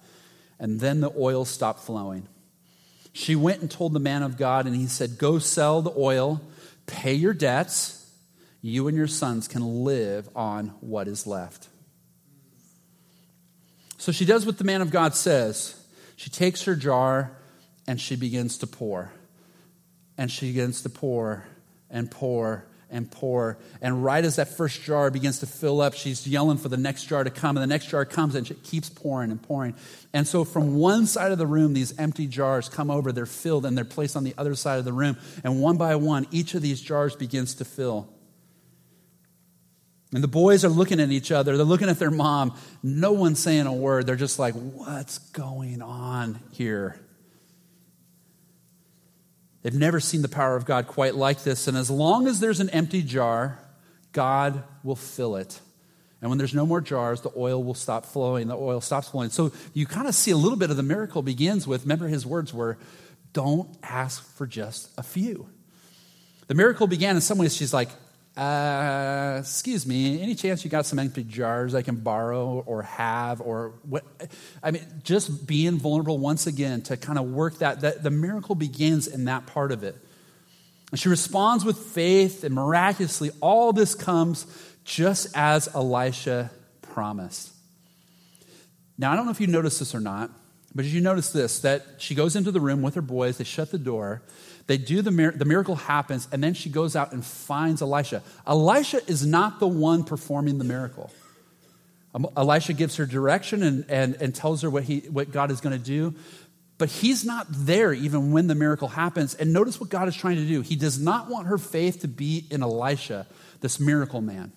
And 0.58 0.80
then 0.80 1.00
the 1.00 1.12
oil 1.16 1.44
stopped 1.44 1.80
flowing. 1.80 2.26
She 3.12 3.34
went 3.34 3.60
and 3.60 3.70
told 3.70 3.92
the 3.92 4.00
man 4.00 4.22
of 4.22 4.36
God, 4.36 4.66
and 4.66 4.74
he 4.74 4.86
said, 4.86 5.18
Go 5.18 5.38
sell 5.38 5.82
the 5.82 5.94
oil, 5.96 6.40
pay 6.86 7.14
your 7.14 7.34
debts. 7.34 7.99
You 8.62 8.88
and 8.88 8.96
your 8.96 9.06
sons 9.06 9.48
can 9.48 9.84
live 9.84 10.28
on 10.36 10.68
what 10.80 11.08
is 11.08 11.26
left. 11.26 11.68
So 13.96 14.12
she 14.12 14.24
does 14.24 14.46
what 14.46 14.58
the 14.58 14.64
man 14.64 14.82
of 14.82 14.90
God 14.90 15.14
says. 15.14 15.74
She 16.16 16.30
takes 16.30 16.64
her 16.64 16.74
jar 16.74 17.36
and 17.86 18.00
she 18.00 18.16
begins 18.16 18.58
to 18.58 18.66
pour. 18.66 19.12
And 20.18 20.30
she 20.30 20.48
begins 20.48 20.82
to 20.82 20.90
pour 20.90 21.44
and 21.90 22.10
pour 22.10 22.66
and 22.90 23.10
pour. 23.10 23.58
And 23.80 24.04
right 24.04 24.24
as 24.24 24.36
that 24.36 24.56
first 24.56 24.82
jar 24.82 25.10
begins 25.10 25.38
to 25.40 25.46
fill 25.46 25.80
up, 25.80 25.94
she's 25.94 26.26
yelling 26.26 26.58
for 26.58 26.68
the 26.68 26.76
next 26.76 27.04
jar 27.04 27.24
to 27.24 27.30
come. 27.30 27.56
And 27.56 27.62
the 27.62 27.66
next 27.66 27.86
jar 27.86 28.04
comes 28.04 28.34
and 28.34 28.46
she 28.46 28.54
keeps 28.54 28.90
pouring 28.90 29.30
and 29.30 29.42
pouring. 29.42 29.74
And 30.12 30.26
so 30.26 30.44
from 30.44 30.74
one 30.76 31.06
side 31.06 31.32
of 31.32 31.38
the 31.38 31.46
room, 31.46 31.72
these 31.72 31.98
empty 31.98 32.26
jars 32.26 32.68
come 32.68 32.90
over, 32.90 33.12
they're 33.12 33.26
filled, 33.26 33.64
and 33.64 33.76
they're 33.76 33.84
placed 33.84 34.16
on 34.16 34.24
the 34.24 34.34
other 34.36 34.54
side 34.54 34.78
of 34.78 34.84
the 34.84 34.92
room. 34.92 35.16
And 35.44 35.60
one 35.60 35.76
by 35.76 35.96
one, 35.96 36.26
each 36.30 36.54
of 36.54 36.62
these 36.62 36.80
jars 36.80 37.16
begins 37.16 37.54
to 37.54 37.64
fill. 37.64 38.08
And 40.12 40.24
the 40.24 40.28
boys 40.28 40.64
are 40.64 40.68
looking 40.68 40.98
at 40.98 41.10
each 41.10 41.30
other. 41.30 41.56
They're 41.56 41.64
looking 41.64 41.88
at 41.88 41.98
their 41.98 42.10
mom. 42.10 42.56
No 42.82 43.12
one's 43.12 43.38
saying 43.38 43.66
a 43.66 43.72
word. 43.72 44.06
They're 44.06 44.16
just 44.16 44.38
like, 44.38 44.54
what's 44.54 45.18
going 45.18 45.82
on 45.82 46.40
here? 46.50 46.98
They've 49.62 49.74
never 49.74 50.00
seen 50.00 50.22
the 50.22 50.28
power 50.28 50.56
of 50.56 50.64
God 50.64 50.86
quite 50.86 51.14
like 51.14 51.44
this. 51.44 51.68
And 51.68 51.76
as 51.76 51.90
long 51.90 52.26
as 52.26 52.40
there's 52.40 52.60
an 52.60 52.70
empty 52.70 53.02
jar, 53.02 53.58
God 54.12 54.64
will 54.82 54.96
fill 54.96 55.36
it. 55.36 55.60
And 56.20 56.28
when 56.28 56.38
there's 56.38 56.54
no 56.54 56.66
more 56.66 56.80
jars, 56.80 57.20
the 57.20 57.30
oil 57.36 57.62
will 57.62 57.74
stop 57.74 58.04
flowing. 58.04 58.48
The 58.48 58.56
oil 58.56 58.80
stops 58.80 59.08
flowing. 59.08 59.30
So 59.30 59.52
you 59.74 59.86
kind 59.86 60.08
of 60.08 60.14
see 60.14 60.32
a 60.32 60.36
little 60.36 60.58
bit 60.58 60.70
of 60.70 60.76
the 60.76 60.82
miracle 60.82 61.22
begins 61.22 61.66
with 61.66 61.82
remember, 61.82 62.08
his 62.08 62.26
words 62.26 62.52
were, 62.52 62.78
don't 63.32 63.68
ask 63.82 64.22
for 64.36 64.46
just 64.46 64.90
a 64.98 65.02
few. 65.02 65.48
The 66.48 66.54
miracle 66.54 66.86
began 66.86 67.14
in 67.14 67.22
some 67.22 67.38
ways, 67.38 67.56
she's 67.56 67.72
like, 67.72 67.90
uh, 68.36 69.36
excuse 69.40 69.86
me, 69.86 70.22
any 70.22 70.34
chance 70.34 70.64
you 70.64 70.70
got 70.70 70.86
some 70.86 70.98
empty 70.98 71.24
jars 71.24 71.74
I 71.74 71.82
can 71.82 71.96
borrow 71.96 72.62
or 72.64 72.82
have 72.82 73.40
or 73.40 73.74
what? 73.82 74.04
I 74.62 74.70
mean, 74.70 74.86
just 75.02 75.46
being 75.46 75.78
vulnerable 75.78 76.18
once 76.18 76.46
again 76.46 76.82
to 76.82 76.96
kind 76.96 77.18
of 77.18 77.30
work 77.30 77.58
that, 77.58 77.80
that 77.80 78.02
the 78.02 78.10
miracle 78.10 78.54
begins 78.54 79.06
in 79.06 79.24
that 79.24 79.46
part 79.46 79.72
of 79.72 79.82
it. 79.82 79.96
And 80.90 80.98
she 80.98 81.08
responds 81.08 81.64
with 81.64 81.78
faith, 81.78 82.42
and 82.42 82.54
miraculously, 82.54 83.30
all 83.40 83.72
this 83.72 83.94
comes 83.94 84.46
just 84.84 85.36
as 85.36 85.68
Elisha 85.74 86.50
promised. 86.82 87.52
Now, 88.98 89.12
I 89.12 89.16
don't 89.16 89.24
know 89.24 89.30
if 89.30 89.40
you 89.40 89.46
noticed 89.46 89.78
this 89.78 89.94
or 89.94 90.00
not, 90.00 90.30
but 90.74 90.82
did 90.82 90.92
you 90.92 91.00
notice 91.00 91.30
this? 91.30 91.60
That 91.60 91.84
she 91.98 92.14
goes 92.14 92.36
into 92.36 92.52
the 92.52 92.60
room 92.60 92.82
with 92.82 92.94
her 92.94 93.02
boys, 93.02 93.38
they 93.38 93.44
shut 93.44 93.70
the 93.70 93.78
door, 93.78 94.22
they 94.66 94.78
do 94.78 95.02
the, 95.02 95.10
mir- 95.10 95.32
the 95.32 95.44
miracle 95.44 95.74
happens, 95.74 96.28
and 96.30 96.42
then 96.42 96.54
she 96.54 96.70
goes 96.70 96.94
out 96.94 97.12
and 97.12 97.24
finds 97.24 97.82
Elisha. 97.82 98.22
Elisha 98.46 99.00
is 99.10 99.26
not 99.26 99.58
the 99.58 99.66
one 99.66 100.04
performing 100.04 100.58
the 100.58 100.64
miracle. 100.64 101.10
Um, 102.14 102.28
Elisha 102.36 102.72
gives 102.72 102.96
her 102.96 103.06
direction 103.06 103.62
and, 103.62 103.84
and, 103.88 104.14
and 104.20 104.34
tells 104.34 104.62
her 104.62 104.70
what, 104.70 104.84
he, 104.84 105.00
what 105.00 105.32
God 105.32 105.50
is 105.50 105.60
going 105.60 105.76
to 105.76 105.84
do, 105.84 106.14
but 106.78 106.88
he's 106.88 107.24
not 107.24 107.46
there 107.50 107.92
even 107.92 108.32
when 108.32 108.46
the 108.46 108.54
miracle 108.54 108.88
happens. 108.88 109.34
And 109.34 109.52
notice 109.52 109.80
what 109.80 109.90
God 109.90 110.08
is 110.08 110.16
trying 110.16 110.36
to 110.36 110.46
do. 110.46 110.60
He 110.62 110.76
does 110.76 110.98
not 110.98 111.28
want 111.28 111.48
her 111.48 111.58
faith 111.58 112.00
to 112.00 112.08
be 112.08 112.46
in 112.50 112.62
Elisha, 112.62 113.26
this 113.60 113.78
miracle 113.78 114.20
man. 114.20 114.52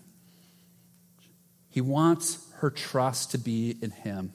He 1.70 1.82
wants 1.82 2.38
her 2.58 2.70
trust 2.70 3.32
to 3.32 3.38
be 3.38 3.76
in 3.82 3.92
him. 3.92 4.32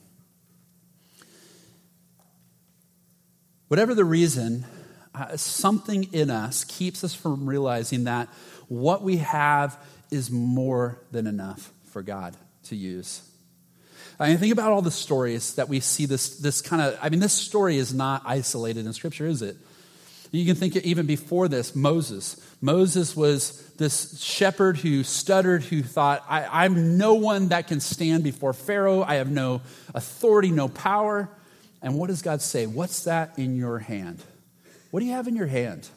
Whatever 3.69 3.93
the 3.93 4.03
reason, 4.03 4.65
uh, 5.13 5.37
something 5.37 6.11
in 6.11 6.31
us 6.31 6.63
keeps 6.63 7.03
us 7.03 7.13
from 7.13 7.47
realizing 7.47 8.05
that 8.05 8.27
what 8.67 9.03
we 9.03 9.17
have 9.17 9.77
is 10.09 10.31
more 10.31 10.99
than 11.11 11.27
enough 11.27 11.71
for 11.85 12.01
God 12.01 12.35
to 12.63 12.75
use. 12.75 13.21
I 14.19 14.29
mean, 14.29 14.37
think 14.39 14.51
about 14.51 14.71
all 14.71 14.81
the 14.81 14.89
stories 14.89 15.53
that 15.53 15.69
we 15.69 15.79
see 15.81 16.07
this, 16.07 16.37
this 16.37 16.61
kind 16.61 16.81
of, 16.81 16.97
I 16.99 17.09
mean, 17.09 17.19
this 17.19 17.31
story 17.31 17.77
is 17.77 17.93
not 17.93 18.23
isolated 18.25 18.87
in 18.87 18.93
Scripture, 18.93 19.27
is 19.27 19.43
it? 19.43 19.55
You 20.31 20.45
can 20.47 20.55
think 20.55 20.75
of 20.75 20.83
even 20.83 21.05
before 21.05 21.47
this, 21.47 21.75
Moses. 21.75 22.37
Moses 22.61 23.15
was 23.15 23.71
this 23.77 24.19
shepherd 24.19 24.77
who 24.77 25.03
stuttered, 25.03 25.61
who 25.61 25.83
thought, 25.83 26.23
I, 26.27 26.65
am 26.65 26.97
no 26.97 27.13
one 27.13 27.49
that 27.49 27.67
can 27.67 27.79
stand 27.79 28.23
before 28.23 28.53
Pharaoh. 28.53 29.03
I 29.03 29.15
have 29.15 29.29
no 29.29 29.61
authority, 29.93 30.49
no 30.49 30.69
power. 30.69 31.29
And 31.81 31.95
what 31.95 32.07
does 32.07 32.21
God 32.21 32.41
say? 32.41 32.65
What's 32.65 33.03
that 33.03 33.37
in 33.37 33.55
your 33.55 33.79
hand? 33.79 34.21
What 34.91 34.99
do 34.99 35.05
you 35.05 35.13
have 35.13 35.27
in 35.27 35.35
your 35.35 35.47
hand? 35.47 35.87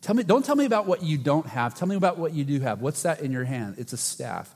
Tell 0.00 0.14
me, 0.14 0.22
don't 0.22 0.44
tell 0.44 0.56
me 0.56 0.64
about 0.64 0.86
what 0.86 1.02
you 1.02 1.16
don't 1.16 1.46
have. 1.46 1.74
Tell 1.74 1.88
me 1.88 1.96
about 1.96 2.18
what 2.18 2.32
you 2.32 2.44
do 2.44 2.60
have. 2.60 2.80
What's 2.80 3.02
that 3.02 3.20
in 3.20 3.32
your 3.32 3.44
hand? 3.44 3.76
It's 3.78 3.92
a 3.92 3.96
staff. 3.96 4.52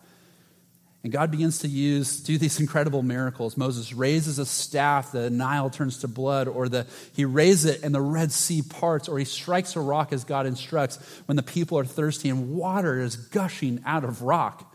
And 1.04 1.12
God 1.12 1.30
begins 1.30 1.60
to 1.60 1.68
use, 1.68 2.20
do 2.20 2.36
these 2.36 2.58
incredible 2.58 3.00
miracles. 3.00 3.56
Moses 3.56 3.92
raises 3.92 4.40
a 4.40 4.46
staff, 4.46 5.12
the 5.12 5.30
Nile 5.30 5.70
turns 5.70 5.98
to 5.98 6.08
blood, 6.08 6.48
or 6.48 6.68
the, 6.68 6.84
he 7.12 7.24
raises 7.24 7.76
it 7.76 7.84
and 7.84 7.94
the 7.94 8.00
Red 8.00 8.32
Sea 8.32 8.62
parts, 8.62 9.08
or 9.08 9.16
he 9.16 9.24
strikes 9.24 9.76
a 9.76 9.80
rock 9.80 10.12
as 10.12 10.24
God 10.24 10.46
instructs 10.46 10.96
when 11.26 11.36
the 11.36 11.44
people 11.44 11.78
are 11.78 11.84
thirsty 11.84 12.28
and 12.28 12.56
water 12.56 13.00
is 13.00 13.14
gushing 13.14 13.80
out 13.86 14.02
of 14.02 14.22
rock. 14.22 14.74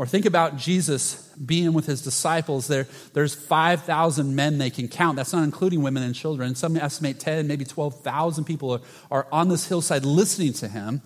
Or 0.00 0.06
think 0.06 0.24
about 0.24 0.56
Jesus 0.56 1.28
being 1.34 1.74
with 1.74 1.84
his 1.84 2.00
disciples. 2.00 2.68
There, 2.68 2.86
there's 3.12 3.34
5,000 3.34 4.34
men 4.34 4.56
they 4.56 4.70
can 4.70 4.88
count. 4.88 5.16
That's 5.16 5.34
not 5.34 5.44
including 5.44 5.82
women 5.82 6.02
and 6.02 6.14
children. 6.14 6.54
Some 6.54 6.74
estimate 6.78 7.20
10, 7.20 7.46
maybe 7.46 7.66
12,000 7.66 8.44
people 8.44 8.72
are, 8.72 8.80
are 9.10 9.26
on 9.30 9.50
this 9.50 9.68
hillside 9.68 10.06
listening 10.06 10.54
to 10.54 10.68
him. 10.68 11.02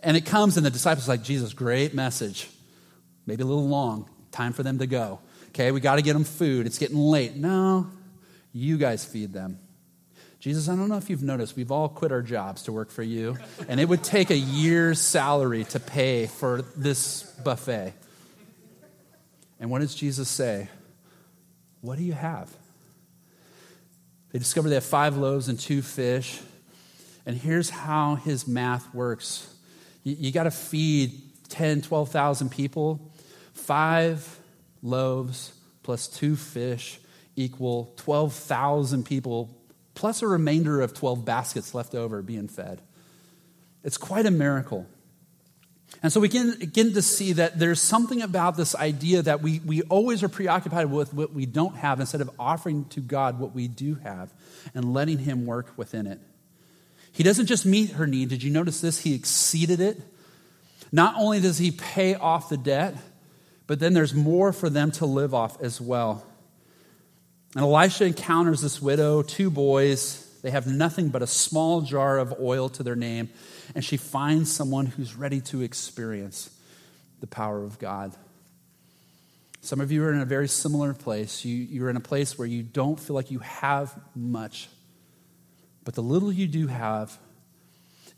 And 0.00 0.16
it 0.16 0.26
comes, 0.26 0.56
and 0.56 0.64
the 0.64 0.70
disciples 0.70 1.08
like, 1.08 1.24
Jesus, 1.24 1.54
great 1.54 1.92
message 1.92 2.48
maybe 3.26 3.42
a 3.42 3.46
little 3.46 3.66
long. 3.66 4.08
Time 4.30 4.52
for 4.52 4.62
them 4.62 4.78
to 4.78 4.86
go. 4.86 5.18
Okay, 5.48 5.72
we 5.72 5.80
got 5.80 5.96
to 5.96 6.02
get 6.02 6.12
them 6.12 6.22
food. 6.22 6.66
It's 6.66 6.78
getting 6.78 6.98
late. 6.98 7.34
No, 7.34 7.88
you 8.52 8.78
guys 8.78 9.04
feed 9.04 9.32
them. 9.32 9.58
Jesus, 10.38 10.68
I 10.68 10.76
don't 10.76 10.88
know 10.88 10.98
if 10.98 11.10
you've 11.10 11.24
noticed, 11.24 11.56
we've 11.56 11.72
all 11.72 11.88
quit 11.88 12.12
our 12.12 12.22
jobs 12.22 12.62
to 12.62 12.72
work 12.72 12.92
for 12.92 13.02
you, 13.02 13.38
and 13.68 13.80
it 13.80 13.88
would 13.88 14.04
take 14.04 14.30
a 14.30 14.36
year's 14.36 15.00
salary 15.00 15.64
to 15.64 15.80
pay 15.80 16.28
for 16.28 16.62
this 16.76 17.24
buffet. 17.42 17.92
And 19.58 19.70
what 19.70 19.80
does 19.80 19.94
Jesus 19.94 20.28
say? 20.28 20.68
What 21.80 21.98
do 21.98 22.04
you 22.04 22.12
have? 22.12 22.54
They 24.32 24.38
discover 24.38 24.68
they 24.68 24.74
have 24.74 24.84
five 24.84 25.16
loaves 25.16 25.48
and 25.48 25.58
two 25.58 25.82
fish. 25.82 26.40
And 27.24 27.36
here's 27.36 27.70
how 27.70 28.16
his 28.16 28.46
math 28.46 28.94
works 28.94 29.52
you, 30.04 30.16
you 30.18 30.32
got 30.32 30.44
to 30.44 30.50
feed 30.50 31.20
10, 31.48 31.82
12,000 31.82 32.50
people. 32.50 33.12
Five 33.52 34.38
loaves 34.82 35.52
plus 35.82 36.06
two 36.08 36.36
fish 36.36 36.98
equal 37.36 37.92
12,000 37.96 39.04
people, 39.04 39.56
plus 39.94 40.22
a 40.22 40.26
remainder 40.26 40.80
of 40.80 40.94
12 40.94 41.24
baskets 41.24 41.74
left 41.74 41.94
over 41.94 42.22
being 42.22 42.48
fed. 42.48 42.80
It's 43.84 43.98
quite 43.98 44.26
a 44.26 44.30
miracle. 44.30 44.86
And 46.02 46.12
so 46.12 46.20
we 46.20 46.28
can 46.28 46.58
begin 46.58 46.92
to 46.94 47.02
see 47.02 47.32
that 47.34 47.58
there's 47.58 47.80
something 47.80 48.22
about 48.22 48.56
this 48.56 48.74
idea 48.74 49.22
that 49.22 49.40
we, 49.40 49.60
we 49.60 49.82
always 49.82 50.22
are 50.22 50.28
preoccupied 50.28 50.90
with 50.90 51.14
what 51.14 51.32
we 51.32 51.46
don't 51.46 51.76
have 51.76 52.00
instead 52.00 52.20
of 52.20 52.30
offering 52.38 52.84
to 52.90 53.00
God 53.00 53.38
what 53.38 53.54
we 53.54 53.66
do 53.66 53.94
have 53.96 54.32
and 54.74 54.92
letting 54.92 55.18
Him 55.18 55.46
work 55.46 55.72
within 55.76 56.06
it. 56.06 56.20
He 57.12 57.22
doesn't 57.22 57.46
just 57.46 57.64
meet 57.64 57.92
her 57.92 58.06
need. 58.06 58.28
Did 58.28 58.42
you 58.42 58.50
notice 58.50 58.80
this? 58.80 59.00
He 59.00 59.14
exceeded 59.14 59.80
it. 59.80 60.00
Not 60.92 61.14
only 61.16 61.40
does 61.40 61.58
He 61.58 61.70
pay 61.70 62.14
off 62.14 62.50
the 62.50 62.58
debt, 62.58 62.94
but 63.66 63.80
then 63.80 63.94
there's 63.94 64.14
more 64.14 64.52
for 64.52 64.68
them 64.68 64.90
to 64.92 65.06
live 65.06 65.34
off 65.34 65.60
as 65.60 65.80
well. 65.80 66.24
And 67.54 67.64
Elisha 67.64 68.04
encounters 68.04 68.60
this 68.60 68.82
widow, 68.82 69.22
two 69.22 69.50
boys. 69.50 70.22
They 70.42 70.50
have 70.50 70.66
nothing 70.66 71.08
but 71.08 71.22
a 71.22 71.26
small 71.26 71.80
jar 71.80 72.18
of 72.18 72.34
oil 72.38 72.68
to 72.68 72.82
their 72.82 72.94
name. 72.94 73.30
And 73.74 73.84
she 73.84 73.96
finds 73.96 74.52
someone 74.52 74.86
who's 74.86 75.16
ready 75.16 75.40
to 75.42 75.62
experience 75.62 76.50
the 77.20 77.26
power 77.26 77.62
of 77.62 77.78
God. 77.78 78.12
Some 79.60 79.80
of 79.80 79.90
you 79.90 80.04
are 80.04 80.12
in 80.12 80.20
a 80.20 80.26
very 80.26 80.48
similar 80.48 80.94
place. 80.94 81.44
You, 81.44 81.56
you're 81.56 81.90
in 81.90 81.96
a 81.96 82.00
place 82.00 82.38
where 82.38 82.46
you 82.46 82.62
don't 82.62 83.00
feel 83.00 83.16
like 83.16 83.30
you 83.30 83.40
have 83.40 83.98
much. 84.14 84.68
But 85.84 85.94
the 85.94 86.02
little 86.02 86.32
you 86.32 86.46
do 86.46 86.68
have, 86.68 87.18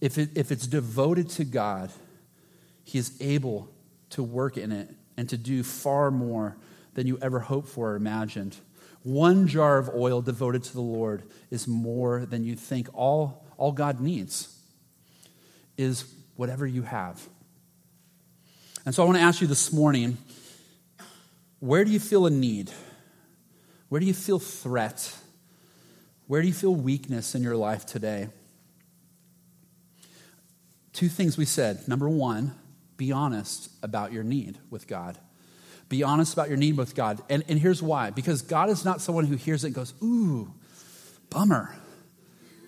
if, 0.00 0.18
it, 0.18 0.30
if 0.36 0.52
it's 0.52 0.66
devoted 0.66 1.30
to 1.30 1.44
God, 1.44 1.90
He 2.84 2.98
is 2.98 3.16
able 3.20 3.70
to 4.10 4.22
work 4.22 4.56
in 4.56 4.72
it 4.72 4.90
and 5.16 5.28
to 5.30 5.36
do 5.36 5.62
far 5.62 6.10
more 6.10 6.56
than 6.94 7.06
you 7.06 7.18
ever 7.22 7.40
hoped 7.40 7.68
for 7.68 7.92
or 7.92 7.96
imagined. 7.96 8.56
One 9.02 9.46
jar 9.46 9.78
of 9.78 9.88
oil 9.88 10.20
devoted 10.20 10.64
to 10.64 10.72
the 10.72 10.80
Lord 10.80 11.22
is 11.50 11.66
more 11.66 12.26
than 12.26 12.44
you 12.44 12.56
think. 12.56 12.88
All, 12.92 13.46
all 13.56 13.72
God 13.72 14.00
needs 14.00 14.57
is 15.78 16.04
whatever 16.36 16.66
you 16.66 16.82
have. 16.82 17.26
And 18.84 18.94
so 18.94 19.02
I 19.02 19.06
want 19.06 19.16
to 19.16 19.24
ask 19.24 19.40
you 19.40 19.46
this 19.46 19.72
morning 19.72 20.18
where 21.60 21.84
do 21.84 21.90
you 21.90 22.00
feel 22.00 22.26
a 22.26 22.30
need? 22.30 22.70
Where 23.88 24.00
do 24.00 24.06
you 24.06 24.14
feel 24.14 24.38
threat? 24.38 25.16
Where 26.26 26.42
do 26.42 26.46
you 26.46 26.54
feel 26.54 26.74
weakness 26.74 27.34
in 27.34 27.42
your 27.42 27.56
life 27.56 27.86
today? 27.86 28.28
Two 30.92 31.08
things 31.08 31.38
we 31.38 31.44
said. 31.44 31.88
Number 31.88 32.08
one, 32.08 32.54
be 32.96 33.12
honest 33.12 33.70
about 33.82 34.12
your 34.12 34.24
need 34.24 34.58
with 34.70 34.86
God. 34.86 35.18
Be 35.88 36.02
honest 36.02 36.34
about 36.34 36.48
your 36.48 36.58
need 36.58 36.76
with 36.76 36.94
God. 36.94 37.22
And, 37.30 37.44
and 37.48 37.58
here's 37.58 37.82
why 37.82 38.10
because 38.10 38.42
God 38.42 38.68
is 38.68 38.84
not 38.84 39.00
someone 39.00 39.24
who 39.24 39.36
hears 39.36 39.64
it 39.64 39.68
and 39.68 39.76
goes, 39.76 39.94
Ooh, 40.02 40.52
bummer. 41.30 41.74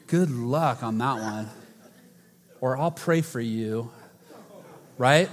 Good 0.07 0.31
luck 0.31 0.83
on 0.83 0.99
that 0.99 1.17
one. 1.19 1.49
Or 2.61 2.77
I'll 2.77 2.91
pray 2.91 3.23
for 3.23 3.41
you. 3.41 3.91
Right? 4.99 5.29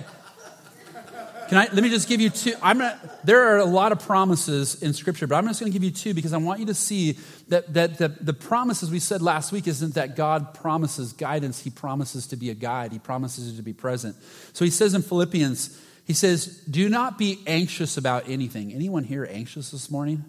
Can 1.48 1.58
I 1.58 1.70
let 1.72 1.82
me 1.82 1.90
just 1.90 2.10
give 2.10 2.20
you 2.20 2.30
two? 2.30 2.54
I'm 2.62 2.78
not, 2.78 3.26
there 3.26 3.54
are 3.54 3.60
a 3.60 3.66
lot 3.66 3.94
of 3.94 4.00
promises 4.00 4.82
in 4.82 4.94
Scripture, 4.94 5.28
but 5.28 5.36
I'm 5.36 5.48
just 5.48 5.62
going 5.62 5.72
to 5.72 5.74
give 5.74 5.84
you 5.84 5.92
two 5.92 6.13
because 6.13 6.34
I 6.34 6.38
want 6.38 6.60
you 6.60 6.66
to 6.66 6.74
see 6.74 7.18
that, 7.48 7.74
that 7.74 7.98
the, 7.98 8.10
the 8.10 8.34
promises 8.34 8.92
we 8.92 9.00
said 9.00 9.22
last 9.22 9.54
week 9.54 9.66
isn't 9.66 9.94
that 9.96 10.18
God 10.18 10.54
promises 10.54 11.13
guidance, 11.13 11.62
He 11.62 11.70
promises 11.70 12.28
to 12.28 12.36
be 12.36 12.50
a 12.50 12.54
guide, 12.54 12.92
He 12.92 13.00
promises 13.00 13.56
to 13.56 13.63
be 13.63 13.72
present. 13.72 14.18
So 14.52 14.66
He 14.66 14.72
says 14.72 14.94
in 14.94 15.02
Philippians, 15.02 15.82
He 16.06 16.12
says, 16.12 16.48
Do 16.70 16.90
not 16.90 17.18
be 17.18 17.42
anxious 17.48 17.96
about 17.96 18.28
anything. 18.28 18.74
Anyone 18.74 19.06
here 19.06 19.26
anxious 19.30 19.72
this 19.72 19.90
morning? 19.90 20.26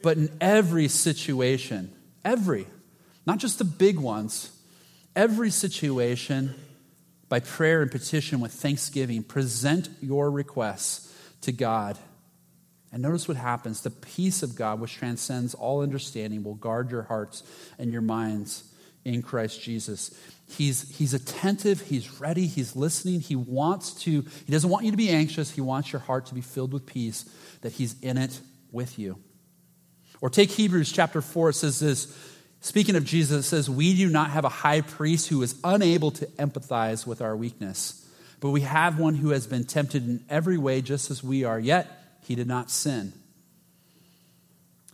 But 0.00 0.16
in 0.16 0.30
every 0.40 0.86
situation, 0.86 1.92
every, 2.24 2.66
not 3.26 3.38
just 3.38 3.58
the 3.58 3.64
big 3.64 3.98
ones, 3.98 4.51
every 5.14 5.50
situation, 5.50 6.54
by 7.28 7.40
prayer 7.40 7.82
and 7.82 7.90
petition 7.90 8.40
with 8.40 8.52
thanksgiving, 8.52 9.22
present 9.22 9.88
your 10.00 10.30
requests 10.30 11.14
to 11.42 11.52
God. 11.52 11.98
And 12.92 13.02
notice 13.02 13.26
what 13.26 13.38
happens. 13.38 13.80
The 13.80 13.90
peace 13.90 14.42
of 14.42 14.54
God, 14.54 14.80
which 14.80 14.94
transcends 14.94 15.54
all 15.54 15.82
understanding, 15.82 16.44
will 16.44 16.54
guard 16.54 16.90
your 16.90 17.04
hearts 17.04 17.42
and 17.78 17.90
your 17.90 18.02
minds 18.02 18.64
in 19.04 19.22
Christ 19.22 19.62
Jesus. 19.62 20.14
He's, 20.46 20.96
he's 20.96 21.14
attentive, 21.14 21.80
he's 21.80 22.20
ready, 22.20 22.46
he's 22.46 22.76
listening. 22.76 23.20
He 23.20 23.34
wants 23.34 23.94
to, 24.02 24.22
he 24.44 24.52
doesn't 24.52 24.68
want 24.68 24.84
you 24.84 24.90
to 24.90 24.96
be 24.96 25.08
anxious. 25.08 25.50
He 25.50 25.62
wants 25.62 25.92
your 25.92 26.00
heart 26.00 26.26
to 26.26 26.34
be 26.34 26.42
filled 26.42 26.74
with 26.74 26.84
peace, 26.84 27.24
that 27.62 27.72
he's 27.72 27.98
in 28.00 28.18
it 28.18 28.38
with 28.70 28.98
you. 28.98 29.18
Or 30.20 30.28
take 30.28 30.50
Hebrews 30.50 30.92
chapter 30.92 31.22
4, 31.22 31.50
it 31.50 31.54
says 31.54 31.80
this 31.80 32.14
Speaking 32.62 32.94
of 32.94 33.04
Jesus, 33.04 33.44
it 33.44 33.48
says, 33.48 33.68
We 33.68 33.94
do 33.96 34.08
not 34.08 34.30
have 34.30 34.44
a 34.44 34.48
high 34.48 34.82
priest 34.82 35.28
who 35.28 35.42
is 35.42 35.56
unable 35.64 36.12
to 36.12 36.26
empathize 36.26 37.04
with 37.04 37.20
our 37.20 37.36
weakness, 37.36 38.08
but 38.38 38.50
we 38.50 38.60
have 38.60 39.00
one 39.00 39.16
who 39.16 39.30
has 39.30 39.48
been 39.48 39.64
tempted 39.64 40.08
in 40.08 40.24
every 40.30 40.56
way 40.56 40.80
just 40.80 41.10
as 41.10 41.24
we 41.24 41.42
are, 41.42 41.58
yet 41.58 41.90
he 42.22 42.36
did 42.36 42.46
not 42.46 42.70
sin. 42.70 43.12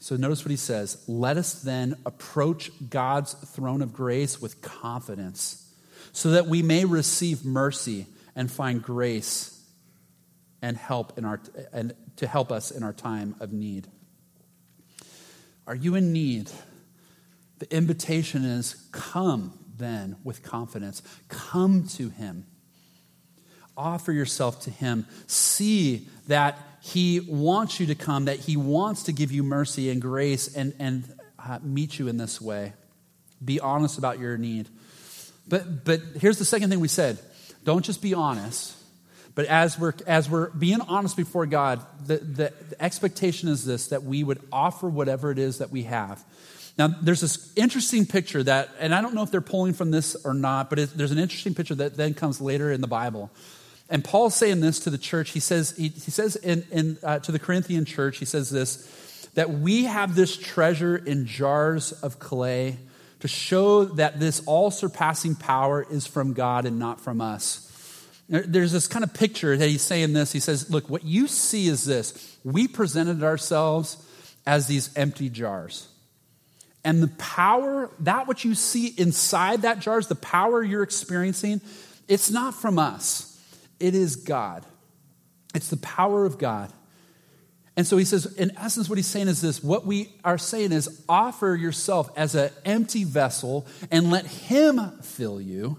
So 0.00 0.16
notice 0.16 0.46
what 0.46 0.50
he 0.50 0.56
says 0.56 1.04
Let 1.06 1.36
us 1.36 1.60
then 1.60 1.96
approach 2.06 2.70
God's 2.88 3.34
throne 3.34 3.82
of 3.82 3.92
grace 3.92 4.40
with 4.40 4.62
confidence, 4.62 5.70
so 6.12 6.30
that 6.30 6.46
we 6.46 6.62
may 6.62 6.86
receive 6.86 7.44
mercy 7.44 8.06
and 8.34 8.50
find 8.50 8.82
grace 8.82 9.62
and 10.62 10.74
help 10.74 11.18
in 11.18 11.26
our 11.26 11.38
and 11.74 11.92
to 12.16 12.26
help 12.26 12.50
us 12.50 12.70
in 12.70 12.82
our 12.82 12.94
time 12.94 13.36
of 13.40 13.52
need. 13.52 13.88
Are 15.66 15.74
you 15.74 15.96
in 15.96 16.14
need? 16.14 16.50
The 17.58 17.74
invitation 17.74 18.44
is 18.44 18.74
come 18.92 19.52
then 19.76 20.16
with 20.24 20.42
confidence. 20.42 21.02
Come 21.28 21.86
to 21.88 22.08
him. 22.10 22.46
Offer 23.76 24.12
yourself 24.12 24.62
to 24.62 24.70
him. 24.70 25.06
See 25.26 26.08
that 26.26 26.58
he 26.80 27.20
wants 27.20 27.80
you 27.80 27.86
to 27.86 27.94
come, 27.94 28.26
that 28.26 28.38
he 28.40 28.56
wants 28.56 29.04
to 29.04 29.12
give 29.12 29.32
you 29.32 29.42
mercy 29.42 29.90
and 29.90 30.00
grace 30.00 30.54
and, 30.54 30.74
and 30.78 31.04
uh, 31.38 31.58
meet 31.62 31.98
you 31.98 32.08
in 32.08 32.16
this 32.16 32.40
way. 32.40 32.72
Be 33.44 33.60
honest 33.60 33.98
about 33.98 34.18
your 34.18 34.36
need. 34.36 34.68
But, 35.46 35.84
but 35.84 36.00
here's 36.20 36.38
the 36.38 36.44
second 36.44 36.70
thing 36.70 36.80
we 36.80 36.88
said 36.88 37.18
don't 37.64 37.84
just 37.84 38.02
be 38.02 38.14
honest, 38.14 38.74
but 39.34 39.46
as 39.46 39.78
we're, 39.78 39.94
as 40.06 40.28
we're 40.28 40.50
being 40.50 40.80
honest 40.80 41.16
before 41.16 41.46
God, 41.46 41.80
the, 42.06 42.16
the, 42.18 42.52
the 42.70 42.82
expectation 42.82 43.48
is 43.48 43.64
this 43.64 43.88
that 43.88 44.02
we 44.02 44.24
would 44.24 44.40
offer 44.52 44.88
whatever 44.88 45.30
it 45.30 45.38
is 45.38 45.58
that 45.58 45.70
we 45.70 45.84
have. 45.84 46.22
Now, 46.78 46.86
there's 46.86 47.20
this 47.20 47.52
interesting 47.56 48.06
picture 48.06 48.42
that, 48.44 48.70
and 48.78 48.94
I 48.94 49.02
don't 49.02 49.14
know 49.14 49.24
if 49.24 49.32
they're 49.32 49.40
pulling 49.40 49.74
from 49.74 49.90
this 49.90 50.14
or 50.24 50.32
not, 50.32 50.70
but 50.70 50.78
it, 50.78 50.90
there's 50.96 51.10
an 51.10 51.18
interesting 51.18 51.52
picture 51.54 51.74
that 51.74 51.96
then 51.96 52.14
comes 52.14 52.40
later 52.40 52.70
in 52.70 52.80
the 52.80 52.86
Bible. 52.86 53.30
And 53.90 54.04
Paul's 54.04 54.36
saying 54.36 54.60
this 54.60 54.80
to 54.80 54.90
the 54.90 54.98
church. 54.98 55.30
He 55.30 55.40
says, 55.40 55.76
he, 55.76 55.88
he 55.88 56.10
says 56.10 56.36
in, 56.36 56.64
in, 56.70 56.98
uh, 57.02 57.18
to 57.20 57.32
the 57.32 57.38
Corinthian 57.38 57.84
church, 57.84 58.18
he 58.18 58.24
says 58.24 58.50
this 58.50 58.94
that 59.34 59.50
we 59.50 59.84
have 59.84 60.16
this 60.16 60.36
treasure 60.36 60.96
in 60.96 61.26
jars 61.26 61.92
of 61.92 62.18
clay 62.18 62.76
to 63.20 63.28
show 63.28 63.84
that 63.84 64.18
this 64.18 64.42
all 64.46 64.70
surpassing 64.70 65.34
power 65.34 65.86
is 65.88 66.06
from 66.06 66.32
God 66.32 66.64
and 66.64 66.78
not 66.78 67.00
from 67.00 67.20
us. 67.20 67.64
There's 68.28 68.72
this 68.72 68.88
kind 68.88 69.04
of 69.04 69.14
picture 69.14 69.56
that 69.56 69.68
he's 69.68 69.82
saying 69.82 70.12
this. 70.12 70.32
He 70.32 70.40
says, 70.40 70.70
Look, 70.70 70.90
what 70.90 71.04
you 71.04 71.26
see 71.28 71.68
is 71.68 71.84
this. 71.84 72.36
We 72.44 72.68
presented 72.68 73.22
ourselves 73.22 74.04
as 74.46 74.66
these 74.66 74.94
empty 74.96 75.28
jars. 75.28 75.88
And 76.84 77.02
the 77.02 77.08
power, 77.08 77.90
that 78.00 78.26
what 78.26 78.44
you 78.44 78.54
see 78.54 78.86
inside 78.86 79.62
that 79.62 79.80
jar 79.80 79.98
is 79.98 80.06
the 80.06 80.14
power 80.14 80.62
you're 80.62 80.82
experiencing, 80.82 81.60
it's 82.06 82.30
not 82.30 82.54
from 82.54 82.78
us. 82.78 83.40
It 83.80 83.94
is 83.94 84.16
God. 84.16 84.64
It's 85.54 85.68
the 85.68 85.76
power 85.76 86.24
of 86.24 86.38
God. 86.38 86.72
And 87.76 87.86
so 87.86 87.96
he 87.96 88.04
says, 88.04 88.26
in 88.26 88.50
essence, 88.56 88.88
what 88.88 88.98
he's 88.98 89.06
saying 89.06 89.28
is 89.28 89.40
this 89.40 89.62
what 89.62 89.86
we 89.86 90.12
are 90.24 90.36
saying 90.36 90.72
is 90.72 91.04
offer 91.08 91.54
yourself 91.54 92.10
as 92.16 92.34
an 92.34 92.50
empty 92.64 93.04
vessel 93.04 93.66
and 93.90 94.10
let 94.10 94.26
him 94.26 94.98
fill 95.02 95.40
you, 95.40 95.78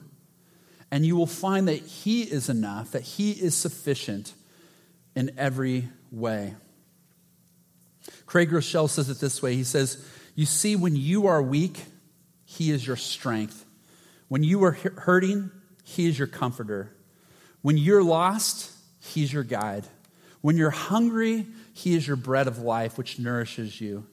and 0.91 1.05
you 1.05 1.17
will 1.17 1.27
find 1.27 1.67
that 1.67 1.81
he 1.81 2.21
is 2.23 2.47
enough, 2.47 2.91
that 2.91 3.01
he 3.01 3.31
is 3.31 3.53
sufficient 3.53 4.33
in 5.13 5.31
every 5.38 5.89
way. 6.09 6.55
Craig 8.25 8.49
Groeschel 8.49 8.89
says 8.89 9.09
it 9.09 9.19
this 9.19 9.41
way 9.41 9.55
He 9.55 9.65
says, 9.65 10.05
You 10.35 10.45
see, 10.45 10.75
when 10.75 10.95
you 10.95 11.27
are 11.27 11.41
weak, 11.41 11.83
he 12.45 12.71
is 12.71 12.85
your 12.85 12.95
strength. 12.95 13.65
When 14.27 14.43
you 14.43 14.63
are 14.63 14.71
hurting, 14.71 15.51
he 15.83 16.07
is 16.07 16.17
your 16.17 16.27
comforter. 16.27 16.95
When 17.61 17.77
you're 17.77 18.03
lost, 18.03 18.71
He's 18.99 19.31
your 19.31 19.43
guide. 19.43 19.85
When 20.41 20.57
you're 20.57 20.69
hungry, 20.69 21.47
He 21.73 21.95
is 21.95 22.07
your 22.07 22.15
bread 22.15 22.47
of 22.47 22.59
life, 22.59 22.97
which 22.97 23.19
nourishes 23.19 23.79
you. 23.81 24.05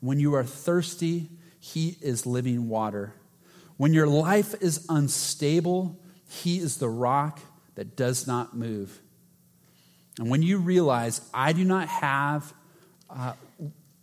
When 0.00 0.18
you 0.20 0.34
are 0.34 0.44
thirsty, 0.44 1.28
He 1.60 1.96
is 2.00 2.26
living 2.26 2.68
water. 2.68 3.14
When 3.76 3.92
your 3.92 4.06
life 4.06 4.54
is 4.60 4.86
unstable, 4.88 5.98
He 6.28 6.58
is 6.58 6.78
the 6.78 6.88
rock 6.88 7.40
that 7.74 7.96
does 7.96 8.26
not 8.26 8.56
move. 8.56 9.00
And 10.18 10.30
when 10.30 10.42
you 10.42 10.58
realize, 10.58 11.20
I 11.32 11.52
do 11.52 11.64
not 11.64 11.88
have, 11.88 12.52
uh, 13.08 13.34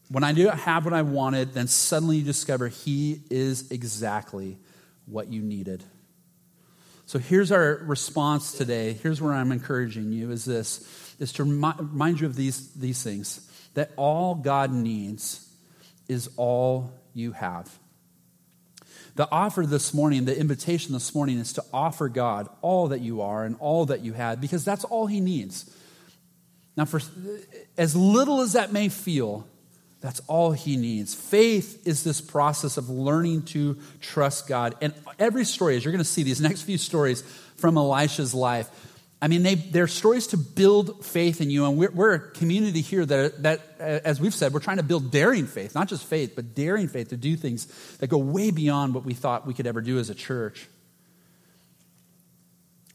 when 0.10 0.24
I 0.24 0.34
do 0.34 0.46
not 0.46 0.60
have 0.60 0.86
what 0.86 0.94
I 0.94 1.02
wanted, 1.02 1.54
then 1.54 1.68
suddenly 1.68 2.18
you 2.18 2.24
discover 2.24 2.68
He 2.68 3.22
is 3.30 3.72
exactly 3.72 4.58
what 5.06 5.32
you 5.32 5.42
needed. 5.42 5.84
So 7.08 7.20
here's 7.20 7.52
our 7.52 7.76
response 7.84 8.54
today. 8.54 8.94
Here's 8.94 9.22
where 9.22 9.34
I'm 9.34 9.52
encouraging 9.52 10.12
you 10.12 10.32
is 10.32 10.46
this 10.46 11.16
is 11.20 11.32
to 11.34 11.44
remind 11.44 12.20
you 12.20 12.28
of 12.28 12.36
these, 12.36 12.74
these 12.74 13.02
things 13.02 13.50
that 13.76 13.92
all 13.96 14.36
God 14.36 14.72
needs 14.72 15.48
is 16.08 16.30
all 16.36 16.92
you 17.14 17.32
have. 17.32 17.78
The 19.16 19.30
offer 19.32 19.66
this 19.66 19.94
morning, 19.94 20.26
the 20.26 20.38
invitation 20.38 20.94
this 20.94 21.16
morning 21.16 21.38
is 21.38 21.54
to 21.54 21.64
offer 21.72 22.10
God 22.10 22.50
all 22.62 22.90
that 22.90 23.00
you 23.00 23.22
are 23.22 23.46
and 23.46 23.56
all 23.60 23.86
that 23.86 24.02
you 24.02 24.12
had 24.12 24.42
because 24.42 24.66
that's 24.66 24.84
all 24.84 25.08
he 25.08 25.22
needs. 25.22 25.74
Now 26.76 26.84
for 26.84 27.00
as 27.78 27.96
little 27.96 28.42
as 28.42 28.54
that 28.54 28.74
may 28.74 28.90
feel, 28.90 29.48
that's 30.06 30.22
all 30.28 30.52
he 30.52 30.78
needs. 30.78 31.16
Faith 31.16 31.88
is 31.88 32.04
this 32.04 32.22
process 32.22 32.78
of 32.78 32.90
learning 32.90 33.44
to 33.44 33.78
trust 34.02 34.48
God. 34.48 34.76
And 34.80 34.94
every 35.18 35.46
story, 35.46 35.76
as 35.78 35.84
you're 35.84 35.92
going 35.92 36.04
to 36.04 36.10
see 36.10 36.24
these 36.24 36.40
next 36.40 36.62
few 36.62 36.78
stories 36.78 37.24
from 37.58 37.78
Elisha's 37.78 38.34
life, 38.34 38.70
I 39.22 39.28
mean, 39.28 39.42
they, 39.42 39.56
they're 39.56 39.88
stories 39.88 40.28
to 40.28 40.38
build 40.38 41.04
faith 41.04 41.42
in 41.42 41.50
you. 41.50 41.66
And 41.66 41.78
we're, 41.78 41.90
we're, 41.90 42.14
a 42.14 42.20
community 42.20 42.82
here 42.82 43.04
that, 43.04 43.42
that, 43.42 43.62
uh, 43.80 43.84
as 44.06 44.22
we've 44.22 44.36
said, 44.36 44.54
we're 44.54 44.60
trying 44.60 44.78
to 44.78 44.84
build 44.84 45.10
daring 45.10 45.48
faith, 45.48 45.74
not 45.74 45.88
just 45.88 46.06
faith, 46.06 46.34
but 46.36 46.54
daring 46.54 46.88
faith 46.88 47.10
to 47.10 47.18
do 47.18 47.36
things 47.36 47.66
that 47.98 48.08
go 48.08 48.20
way 48.20 48.52
beyond 48.52 48.94
what 48.94 49.06
we 49.06 49.14
thought 49.16 49.48
we 49.48 49.56
could 49.56 49.66
ever 49.66 49.82
do 49.82 49.98
as 49.98 50.12
a 50.12 50.16
church. 50.16 50.68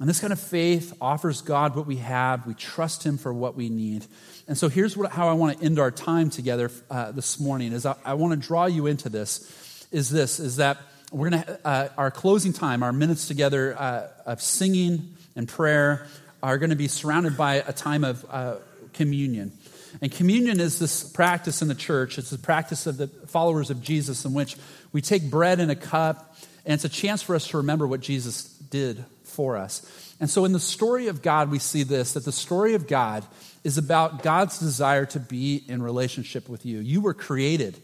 And 0.00 0.08
this 0.08 0.18
kind 0.18 0.32
of 0.32 0.40
faith 0.40 0.94
offers 0.98 1.42
God 1.42 1.76
what 1.76 1.86
we 1.86 1.96
have. 1.96 2.46
We 2.46 2.54
trust 2.54 3.04
Him 3.04 3.18
for 3.18 3.32
what 3.34 3.54
we 3.54 3.68
need. 3.68 4.06
And 4.48 4.56
so 4.56 4.70
here's 4.70 4.96
what, 4.96 5.12
how 5.12 5.28
I 5.28 5.34
want 5.34 5.58
to 5.58 5.64
end 5.64 5.78
our 5.78 5.90
time 5.90 6.30
together 6.30 6.70
uh, 6.90 7.12
this 7.12 7.38
morning. 7.38 7.72
Is 7.72 7.84
I, 7.84 7.94
I 8.04 8.14
want 8.14 8.40
to 8.40 8.48
draw 8.48 8.64
you 8.64 8.86
into 8.86 9.10
this. 9.10 9.86
Is 9.92 10.08
this 10.08 10.40
is 10.40 10.56
that 10.56 10.78
we're 11.12 11.30
going 11.30 11.42
to 11.42 11.66
uh, 11.66 11.88
our 11.98 12.10
closing 12.10 12.54
time, 12.54 12.82
our 12.82 12.94
minutes 12.94 13.28
together 13.28 13.78
uh, 13.78 14.08
of 14.24 14.40
singing 14.40 15.14
and 15.36 15.46
prayer 15.46 16.06
are 16.42 16.56
going 16.56 16.70
to 16.70 16.76
be 16.76 16.88
surrounded 16.88 17.36
by 17.36 17.56
a 17.56 17.72
time 17.72 18.02
of 18.02 18.24
uh, 18.30 18.56
communion. 18.94 19.52
And 20.00 20.10
communion 20.10 20.60
is 20.60 20.78
this 20.78 21.04
practice 21.04 21.62
in 21.62 21.68
the 21.68 21.74
church. 21.74 22.16
It's 22.16 22.30
the 22.30 22.38
practice 22.38 22.86
of 22.86 22.96
the 22.96 23.08
followers 23.08 23.70
of 23.70 23.82
Jesus 23.82 24.24
in 24.24 24.32
which 24.32 24.56
we 24.92 25.02
take 25.02 25.28
bread 25.28 25.60
in 25.60 25.68
a 25.68 25.76
cup, 25.76 26.36
and 26.64 26.72
it's 26.72 26.84
a 26.84 26.88
chance 26.88 27.22
for 27.22 27.34
us 27.34 27.48
to 27.48 27.58
remember 27.58 27.86
what 27.86 28.00
Jesus 28.00 28.59
did 28.70 29.04
for 29.24 29.56
us. 29.56 30.14
And 30.20 30.28
so 30.28 30.44
in 30.44 30.52
the 30.52 30.60
story 30.60 31.08
of 31.08 31.22
God, 31.22 31.50
we 31.50 31.58
see 31.58 31.82
this 31.82 32.12
that 32.14 32.24
the 32.24 32.32
story 32.32 32.74
of 32.74 32.86
God 32.86 33.24
is 33.64 33.78
about 33.78 34.22
God's 34.22 34.58
desire 34.58 35.06
to 35.06 35.20
be 35.20 35.62
in 35.68 35.82
relationship 35.82 36.48
with 36.48 36.64
you. 36.64 36.78
You 36.78 37.00
were 37.00 37.14
created 37.14 37.76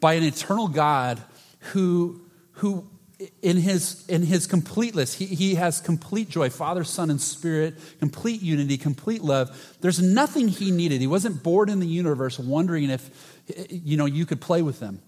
by 0.00 0.14
an 0.14 0.22
eternal 0.22 0.68
God 0.68 1.20
who, 1.72 2.20
who 2.52 2.86
in 3.42 3.56
his, 3.56 4.06
in 4.08 4.22
his 4.22 4.46
completeness, 4.46 5.14
he, 5.14 5.26
he 5.26 5.54
has 5.56 5.80
complete 5.80 6.28
joy, 6.28 6.50
Father, 6.50 6.84
Son, 6.84 7.10
and 7.10 7.20
Spirit, 7.20 7.74
complete 7.98 8.42
unity, 8.42 8.78
complete 8.78 9.22
love. 9.22 9.76
There's 9.80 10.00
nothing 10.00 10.48
he 10.48 10.70
needed. 10.70 11.00
He 11.00 11.06
wasn't 11.06 11.42
bored 11.42 11.68
in 11.68 11.80
the 11.80 11.86
universe 11.86 12.38
wondering 12.38 12.90
if 12.90 13.34
you 13.70 13.96
know 13.96 14.06
you 14.06 14.24
could 14.24 14.40
play 14.40 14.62
with 14.62 14.78
them. 14.78 15.00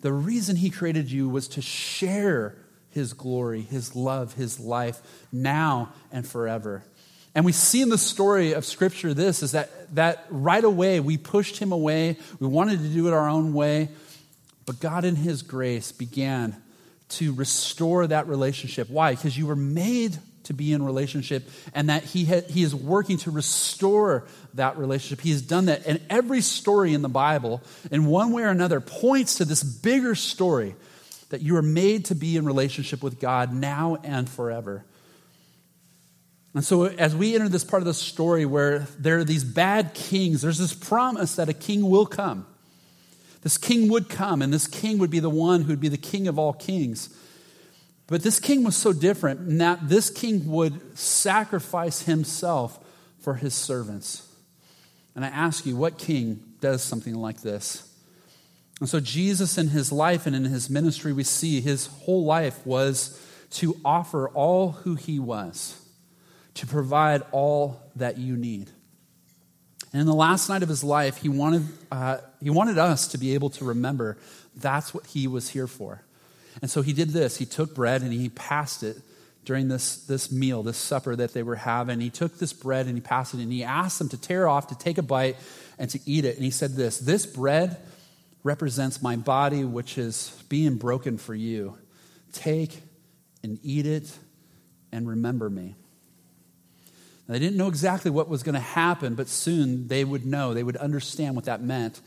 The 0.00 0.12
reason 0.12 0.56
he 0.56 0.70
created 0.70 1.10
you 1.10 1.28
was 1.28 1.48
to 1.48 1.62
share 1.62 2.56
his 2.92 3.12
glory, 3.12 3.62
his 3.62 3.96
love, 3.96 4.34
his 4.34 4.60
life 4.60 5.00
now 5.32 5.92
and 6.12 6.26
forever. 6.26 6.82
And 7.34 7.44
we 7.44 7.52
see 7.52 7.80
in 7.80 7.88
the 7.88 7.98
story 7.98 8.52
of 8.52 8.64
Scripture 8.64 9.14
this 9.14 9.42
is 9.42 9.52
that, 9.52 9.94
that 9.94 10.26
right 10.30 10.62
away 10.62 11.00
we 11.00 11.16
pushed 11.16 11.58
him 11.58 11.72
away. 11.72 12.18
We 12.38 12.46
wanted 12.46 12.80
to 12.80 12.88
do 12.88 13.08
it 13.08 13.14
our 13.14 13.28
own 13.28 13.54
way. 13.54 13.88
But 14.66 14.80
God, 14.80 15.04
in 15.04 15.16
his 15.16 15.42
grace, 15.42 15.92
began 15.92 16.56
to 17.10 17.32
restore 17.34 18.06
that 18.06 18.28
relationship. 18.28 18.88
Why? 18.88 19.14
Because 19.14 19.36
you 19.36 19.46
were 19.46 19.56
made 19.56 20.18
to 20.44 20.54
be 20.54 20.72
in 20.72 20.82
relationship 20.82 21.48
and 21.74 21.88
that 21.88 22.02
he, 22.04 22.24
ha- 22.24 22.46
he 22.48 22.62
is 22.62 22.74
working 22.74 23.16
to 23.18 23.30
restore 23.30 24.26
that 24.54 24.76
relationship. 24.76 25.20
He 25.20 25.30
has 25.30 25.42
done 25.42 25.66
that. 25.66 25.86
And 25.86 26.00
every 26.10 26.40
story 26.40 26.94
in 26.94 27.02
the 27.02 27.08
Bible, 27.08 27.62
in 27.90 28.06
one 28.06 28.32
way 28.32 28.42
or 28.42 28.48
another, 28.48 28.80
points 28.80 29.36
to 29.36 29.44
this 29.44 29.62
bigger 29.62 30.14
story 30.14 30.74
that 31.32 31.40
you 31.40 31.56
are 31.56 31.62
made 31.62 32.04
to 32.04 32.14
be 32.14 32.36
in 32.36 32.44
relationship 32.44 33.02
with 33.02 33.18
God 33.18 33.54
now 33.54 33.96
and 34.04 34.28
forever. 34.28 34.84
And 36.52 36.62
so, 36.62 36.84
as 36.84 37.16
we 37.16 37.34
enter 37.34 37.48
this 37.48 37.64
part 37.64 37.80
of 37.80 37.86
the 37.86 37.94
story 37.94 38.44
where 38.44 38.80
there 38.98 39.16
are 39.16 39.24
these 39.24 39.42
bad 39.42 39.94
kings, 39.94 40.42
there's 40.42 40.58
this 40.58 40.74
promise 40.74 41.36
that 41.36 41.48
a 41.48 41.54
king 41.54 41.88
will 41.88 42.04
come. 42.04 42.46
This 43.40 43.56
king 43.56 43.88
would 43.88 44.10
come, 44.10 44.42
and 44.42 44.52
this 44.52 44.66
king 44.66 44.98
would 44.98 45.08
be 45.08 45.20
the 45.20 45.30
one 45.30 45.62
who 45.62 45.68
would 45.68 45.80
be 45.80 45.88
the 45.88 45.96
king 45.96 46.28
of 46.28 46.38
all 46.38 46.52
kings. 46.52 47.08
But 48.08 48.22
this 48.22 48.38
king 48.38 48.62
was 48.62 48.76
so 48.76 48.92
different 48.92 49.40
in 49.48 49.56
that 49.58 49.88
this 49.88 50.10
king 50.10 50.46
would 50.48 50.98
sacrifice 50.98 52.02
himself 52.02 52.78
for 53.20 53.36
his 53.36 53.54
servants. 53.54 54.28
And 55.14 55.24
I 55.24 55.28
ask 55.28 55.64
you, 55.64 55.76
what 55.76 55.96
king 55.96 56.42
does 56.60 56.82
something 56.82 57.14
like 57.14 57.40
this? 57.40 57.88
And 58.82 58.88
so, 58.88 58.98
Jesus 58.98 59.58
in 59.58 59.68
his 59.68 59.92
life 59.92 60.26
and 60.26 60.34
in 60.34 60.42
his 60.42 60.68
ministry, 60.68 61.12
we 61.12 61.22
see 61.22 61.60
his 61.60 61.86
whole 61.86 62.24
life 62.24 62.66
was 62.66 63.16
to 63.52 63.76
offer 63.84 64.28
all 64.30 64.72
who 64.72 64.96
he 64.96 65.20
was, 65.20 65.80
to 66.54 66.66
provide 66.66 67.22
all 67.30 67.80
that 67.94 68.18
you 68.18 68.36
need. 68.36 68.70
And 69.92 70.00
in 70.00 70.06
the 70.08 70.12
last 70.12 70.48
night 70.48 70.64
of 70.64 70.68
his 70.68 70.82
life, 70.82 71.18
he 71.18 71.28
wanted, 71.28 71.64
uh, 71.92 72.16
he 72.42 72.50
wanted 72.50 72.76
us 72.76 73.06
to 73.06 73.18
be 73.18 73.34
able 73.34 73.50
to 73.50 73.66
remember 73.66 74.18
that's 74.56 74.92
what 74.92 75.06
he 75.06 75.28
was 75.28 75.50
here 75.50 75.68
for. 75.68 76.02
And 76.60 76.68
so 76.68 76.82
he 76.82 76.92
did 76.92 77.10
this. 77.10 77.36
He 77.36 77.46
took 77.46 77.76
bread 77.76 78.02
and 78.02 78.12
he 78.12 78.30
passed 78.30 78.82
it 78.82 78.96
during 79.44 79.68
this, 79.68 79.94
this 80.06 80.32
meal, 80.32 80.64
this 80.64 80.76
supper 80.76 81.14
that 81.14 81.34
they 81.34 81.44
were 81.44 81.54
having. 81.54 82.00
He 82.00 82.10
took 82.10 82.36
this 82.40 82.52
bread 82.52 82.86
and 82.86 82.96
he 82.96 83.00
passed 83.00 83.32
it 83.32 83.38
and 83.38 83.52
he 83.52 83.62
asked 83.62 84.00
them 84.00 84.08
to 84.08 84.20
tear 84.20 84.48
off, 84.48 84.66
to 84.66 84.74
take 84.76 84.98
a 84.98 85.02
bite, 85.02 85.36
and 85.78 85.88
to 85.90 86.00
eat 86.04 86.24
it. 86.24 86.34
And 86.34 86.44
he 86.44 86.50
said 86.50 86.74
this 86.74 86.98
This 86.98 87.26
bread 87.26 87.76
represents 88.42 89.02
my 89.02 89.16
body, 89.16 89.64
which 89.64 89.98
is 89.98 90.42
being 90.48 90.76
broken 90.76 91.18
for 91.18 91.34
you. 91.34 91.78
Take 92.32 92.82
and 93.42 93.58
eat 93.62 93.86
it 93.86 94.10
and 94.90 95.08
remember 95.08 95.48
me. 95.48 95.74
they 97.28 97.38
didn't 97.38 97.56
know 97.56 97.68
exactly 97.68 98.10
what 98.10 98.28
was 98.28 98.42
going 98.42 98.54
to 98.54 98.60
happen, 98.60 99.14
but 99.14 99.28
soon 99.28 99.88
they 99.88 100.04
would 100.04 100.26
know. 100.26 100.54
They 100.54 100.62
would 100.62 100.76
understand 100.76 101.34
what 101.34 101.46
that 101.46 101.62
meant. 101.62 102.00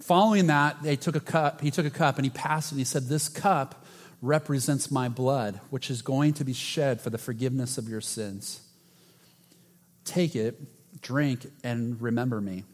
Following 0.00 0.46
that, 0.46 0.82
they 0.82 0.96
took 0.96 1.16
a 1.16 1.20
cup. 1.20 1.60
He 1.60 1.70
took 1.70 1.86
a 1.86 1.90
cup 1.90 2.16
and 2.16 2.24
he 2.24 2.30
passed 2.30 2.72
it. 2.72 2.74
And 2.74 2.80
he 2.80 2.84
said, 2.84 3.08
This 3.08 3.28
cup 3.28 3.84
represents 4.22 4.90
my 4.90 5.08
blood, 5.08 5.60
which 5.70 5.90
is 5.90 6.02
going 6.02 6.32
to 6.34 6.44
be 6.44 6.52
shed 6.52 7.00
for 7.00 7.10
the 7.10 7.18
forgiveness 7.18 7.78
of 7.78 7.88
your 7.88 8.00
sins. 8.00 8.60
Take 10.04 10.34
it, 10.34 11.00
drink, 11.02 11.46
and 11.62 12.00
remember 12.00 12.40
me. 12.40 12.64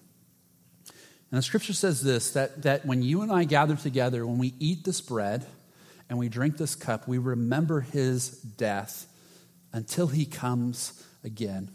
And 1.30 1.38
the 1.38 1.42
scripture 1.42 1.72
says 1.72 2.02
this 2.02 2.32
that, 2.32 2.62
that 2.62 2.84
when 2.84 3.02
you 3.02 3.22
and 3.22 3.30
I 3.30 3.44
gather 3.44 3.76
together, 3.76 4.26
when 4.26 4.38
we 4.38 4.54
eat 4.58 4.84
this 4.84 5.00
bread 5.00 5.46
and 6.08 6.18
we 6.18 6.28
drink 6.28 6.56
this 6.56 6.74
cup, 6.74 7.06
we 7.06 7.18
remember 7.18 7.80
his 7.80 8.30
death 8.30 9.06
until 9.72 10.08
he 10.08 10.26
comes 10.26 11.04
again. 11.22 11.70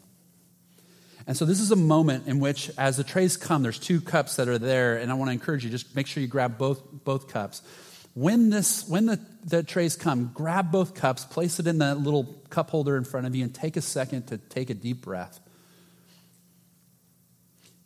And 1.27 1.35
so 1.35 1.45
this 1.45 1.59
is 1.59 1.71
a 1.71 1.75
moment 1.75 2.27
in 2.27 2.39
which, 2.39 2.69
as 2.77 2.97
the 2.97 3.03
trays 3.03 3.35
come, 3.37 3.63
there's 3.63 3.79
two 3.79 3.99
cups 3.99 4.35
that 4.35 4.47
are 4.47 4.59
there, 4.59 4.97
and 4.97 5.09
I 5.09 5.15
want 5.15 5.29
to 5.29 5.33
encourage 5.33 5.63
you, 5.63 5.71
just 5.71 5.95
make 5.95 6.05
sure 6.05 6.21
you 6.21 6.27
grab 6.27 6.57
both, 6.57 6.81
both 7.03 7.29
cups. 7.29 7.63
When, 8.13 8.49
this, 8.49 8.87
when 8.87 9.07
the, 9.07 9.19
the 9.43 9.63
trays 9.63 9.95
come, 9.95 10.31
grab 10.33 10.71
both 10.71 10.93
cups, 10.93 11.25
place 11.25 11.59
it 11.59 11.65
in 11.65 11.79
the 11.79 11.95
little 11.95 12.25
cup 12.49 12.69
holder 12.69 12.95
in 12.95 13.05
front 13.05 13.25
of 13.25 13.35
you, 13.35 13.43
and 13.43 13.55
take 13.55 13.75
a 13.75 13.81
second 13.81 14.27
to 14.27 14.37
take 14.37 14.69
a 14.69 14.75
deep 14.75 15.01
breath. 15.01 15.39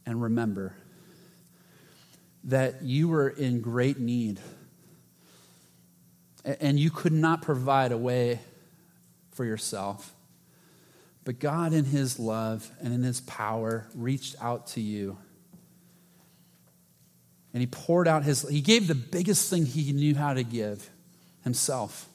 And 0.06 0.22
remember 0.22 0.76
that 2.50 2.82
you 2.82 3.08
were 3.08 3.30
in 3.30 3.62
great 3.62 4.00
need, 4.00 4.40
and 6.44 6.80
you 6.80 6.90
could 6.90 7.14
not 7.14 7.42
provide 7.42 7.92
a 7.92 7.98
way 7.98 8.40
for 9.32 9.46
yourself. 9.46 10.14
But 11.26 11.40
God, 11.40 11.74
in 11.74 11.86
His 11.86 12.18
love 12.18 12.70
and 12.82 12.94
in 12.94 13.04
His 13.04 13.22
power, 13.22 13.88
reached 13.94 14.36
out 14.42 14.68
to 14.68 14.82
you. 14.82 15.18
And 17.54 17.62
He 17.62 17.68
poured 17.68 18.08
out 18.08 18.24
His, 18.24 18.48
He 18.50 18.62
gave 18.62 18.88
the 18.88 18.96
biggest 18.96 19.50
thing 19.50 19.66
He 19.66 19.94
knew 19.94 20.16
how 20.16 20.34
to 20.34 20.44
give 20.44 20.90
Himself. 21.44 22.10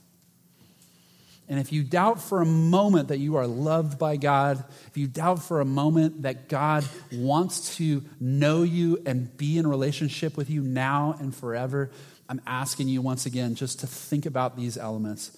And 1.48 1.61
if 1.61 1.72
you 1.72 1.85
doubt 1.85 2.22
for 2.22 2.40
a 2.40 2.46
moment 2.46 3.09
that 3.09 3.18
you 3.18 3.37
are 3.37 3.46
loved 3.46 3.98
by 3.98 4.16
God, 4.16 4.64
if 4.87 4.96
you 4.96 5.07
doubt 5.07 5.42
for 5.42 5.61
a 5.61 5.64
moment 5.64 6.22
that 6.22 6.48
God 6.48 6.85
wants 7.12 7.76
to 7.76 8.02
know 8.18 8.62
you 8.62 9.02
and 9.04 9.35
be 9.37 9.59
in 9.59 9.66
relationship 9.66 10.37
with 10.37 10.48
you 10.48 10.62
now 10.62 11.16
and 11.18 11.35
forever, 11.35 11.90
I'm 12.28 12.40
asking 12.46 12.88
you 12.88 13.02
once 13.02 13.26
again 13.26 13.54
just 13.54 13.80
to 13.80 13.87
think 13.87 14.24
about 14.24 14.57
these 14.57 14.78
elements. 14.78 15.37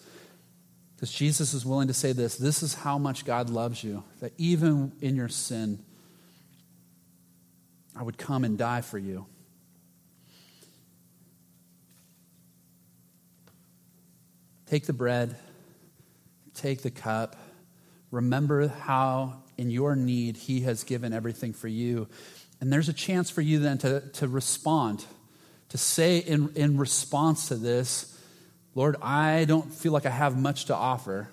Because 0.95 1.12
Jesus 1.12 1.53
is 1.53 1.66
willing 1.66 1.88
to 1.88 1.95
say 1.95 2.12
this 2.12 2.37
this 2.37 2.62
is 2.62 2.75
how 2.75 2.99
much 2.99 3.25
God 3.25 3.51
loves 3.51 3.83
you, 3.83 4.05
that 4.21 4.33
even 4.38 4.92
in 5.01 5.16
your 5.16 5.29
sin, 5.29 5.85
I 7.97 8.03
would 8.03 8.16
come 8.16 8.45
and 8.45 8.57
die 8.57 8.81
for 8.81 8.99
you. 8.99 9.27
Take 14.66 14.87
the 14.87 14.92
bread, 14.92 15.37
take 16.57 16.83
the 16.83 16.90
cup. 16.90 17.37
Remember 18.11 18.69
how, 18.69 19.42
in 19.57 19.71
your 19.71 19.95
need, 19.95 20.37
He 20.37 20.62
has 20.62 20.85
given 20.85 21.12
everything 21.12 21.53
for 21.53 21.69
you. 21.69 22.09
And 22.61 22.73
there's 22.73 22.88
a 22.88 22.92
chance 22.92 23.31
for 23.31 23.42
you 23.42 23.59
then 23.59 23.79
to, 23.79 24.01
to 24.14 24.29
respond, 24.29 25.05
to 25.69 25.79
say 25.79 26.19
in, 26.19 26.53
in 26.55 26.79
response 26.79 27.49
to 27.49 27.55
this, 27.55 28.19
Lord, 28.75 28.97
I 29.01 29.45
don't 29.47 29.73
feel 29.73 29.92
like 29.92 30.07
I 30.07 30.11
have 30.11 30.38
much 30.38 30.66
to 30.66 30.75
offer. 30.75 31.29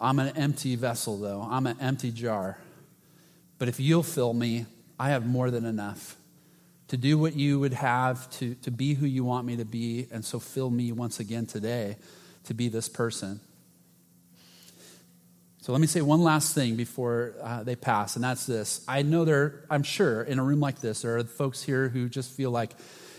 I'm 0.00 0.18
an 0.18 0.36
empty 0.36 0.76
vessel, 0.76 1.18
though. 1.18 1.46
I'm 1.48 1.66
an 1.66 1.78
empty 1.80 2.10
jar. 2.10 2.58
But 3.58 3.68
if 3.68 3.78
you'll 3.78 4.02
fill 4.02 4.32
me, 4.32 4.66
I 4.98 5.10
have 5.10 5.26
more 5.26 5.50
than 5.50 5.64
enough 5.64 6.16
to 6.88 6.96
do 6.96 7.16
what 7.16 7.34
you 7.34 7.58
would 7.58 7.72
have, 7.72 8.28
to, 8.30 8.54
to 8.56 8.70
be 8.70 8.94
who 8.94 9.06
you 9.06 9.24
want 9.24 9.46
me 9.46 9.56
to 9.56 9.64
be. 9.64 10.08
And 10.12 10.24
so 10.24 10.38
fill 10.38 10.70
me 10.70 10.92
once 10.92 11.20
again 11.20 11.46
today 11.46 11.96
to 12.44 12.54
be 12.54 12.68
this 12.68 12.88
person. 12.88 13.40
So 15.62 15.70
let 15.70 15.80
me 15.80 15.86
say 15.86 16.00
one 16.00 16.24
last 16.24 16.56
thing 16.56 16.74
before 16.74 17.34
uh, 17.40 17.62
they 17.62 17.76
pass, 17.76 18.16
and 18.16 18.24
that's 18.24 18.46
this. 18.46 18.84
I 18.88 19.02
know 19.02 19.24
there, 19.24 19.64
I'm 19.70 19.84
sure 19.84 20.20
in 20.20 20.40
a 20.40 20.42
room 20.42 20.58
like 20.58 20.80
this, 20.80 21.02
there 21.02 21.16
are 21.16 21.22
folks 21.22 21.62
here 21.62 21.88
who 21.88 22.08
just 22.08 22.32
feel 22.32 22.50
like 22.50 22.72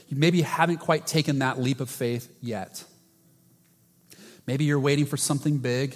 you 0.10 0.18
maybe 0.18 0.42
haven't 0.42 0.80
quite 0.80 1.08
taken 1.08 1.40
that 1.40 1.62
leap 1.62 1.80
of 1.80 1.90
faith 1.90 2.30
yet. 2.42 2.84
Maybe 4.46 4.66
you're 4.66 4.78
waiting 4.78 5.06
for 5.06 5.16
something 5.16 5.60
big, 5.60 5.96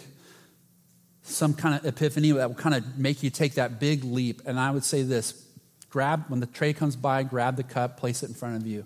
some 1.21 1.53
kind 1.53 1.75
of 1.75 1.85
epiphany 1.85 2.31
that 2.31 2.47
will 2.47 2.55
kind 2.55 2.75
of 2.75 2.97
make 2.97 3.23
you 3.23 3.29
take 3.29 3.55
that 3.55 3.77
big 3.77 4.05
leap. 4.05 4.41
And 4.45 4.57
I 4.57 4.71
would 4.71 4.85
say 4.85 5.03
this 5.03 5.45
grab, 5.89 6.29
when 6.29 6.39
the 6.39 6.45
tray 6.45 6.71
comes 6.71 6.95
by, 6.95 7.23
grab 7.23 7.57
the 7.57 7.63
cup, 7.63 7.97
place 7.97 8.23
it 8.23 8.29
in 8.29 8.35
front 8.35 8.55
of 8.55 8.65
you. 8.65 8.85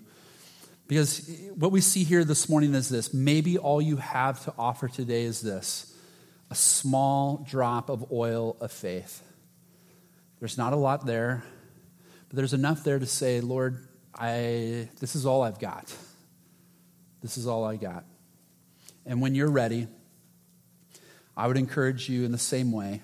Because 0.88 1.30
what 1.54 1.70
we 1.70 1.80
see 1.80 2.02
here 2.02 2.24
this 2.24 2.48
morning 2.48 2.74
is 2.74 2.88
this 2.88 3.14
maybe 3.14 3.56
all 3.56 3.80
you 3.80 3.98
have 3.98 4.42
to 4.46 4.54
offer 4.58 4.88
today 4.88 5.22
is 5.22 5.42
this 5.42 5.91
a 6.52 6.54
small 6.54 7.46
drop 7.48 7.88
of 7.88 8.12
oil 8.12 8.58
of 8.60 8.70
faith. 8.70 9.22
There's 10.38 10.58
not 10.58 10.74
a 10.74 10.76
lot 10.76 11.06
there, 11.06 11.42
but 12.28 12.36
there's 12.36 12.52
enough 12.52 12.84
there 12.84 12.98
to 12.98 13.06
say, 13.06 13.40
Lord, 13.40 13.78
I, 14.14 14.86
this 15.00 15.16
is 15.16 15.24
all 15.24 15.40
I've 15.40 15.58
got. 15.58 15.96
This 17.22 17.38
is 17.38 17.46
all 17.46 17.64
I 17.64 17.76
got. 17.76 18.04
And 19.06 19.22
when 19.22 19.34
you're 19.34 19.50
ready, 19.50 19.88
I 21.34 21.46
would 21.46 21.56
encourage 21.56 22.10
you 22.10 22.26
in 22.26 22.32
the 22.32 22.38
same 22.38 22.70
way 22.70 23.00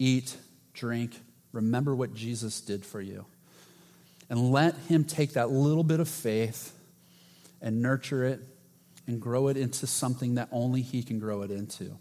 eat, 0.00 0.36
drink, 0.74 1.16
remember 1.52 1.94
what 1.94 2.12
Jesus 2.12 2.60
did 2.60 2.84
for 2.84 3.00
you. 3.00 3.24
And 4.28 4.50
let 4.50 4.74
Him 4.88 5.04
take 5.04 5.34
that 5.34 5.48
little 5.52 5.84
bit 5.84 6.00
of 6.00 6.08
faith 6.08 6.76
and 7.62 7.82
nurture 7.82 8.24
it 8.24 8.40
and 9.06 9.20
grow 9.20 9.46
it 9.46 9.56
into 9.56 9.86
something 9.86 10.34
that 10.34 10.48
only 10.50 10.82
He 10.82 11.04
can 11.04 11.20
grow 11.20 11.42
it 11.42 11.52
into. 11.52 11.96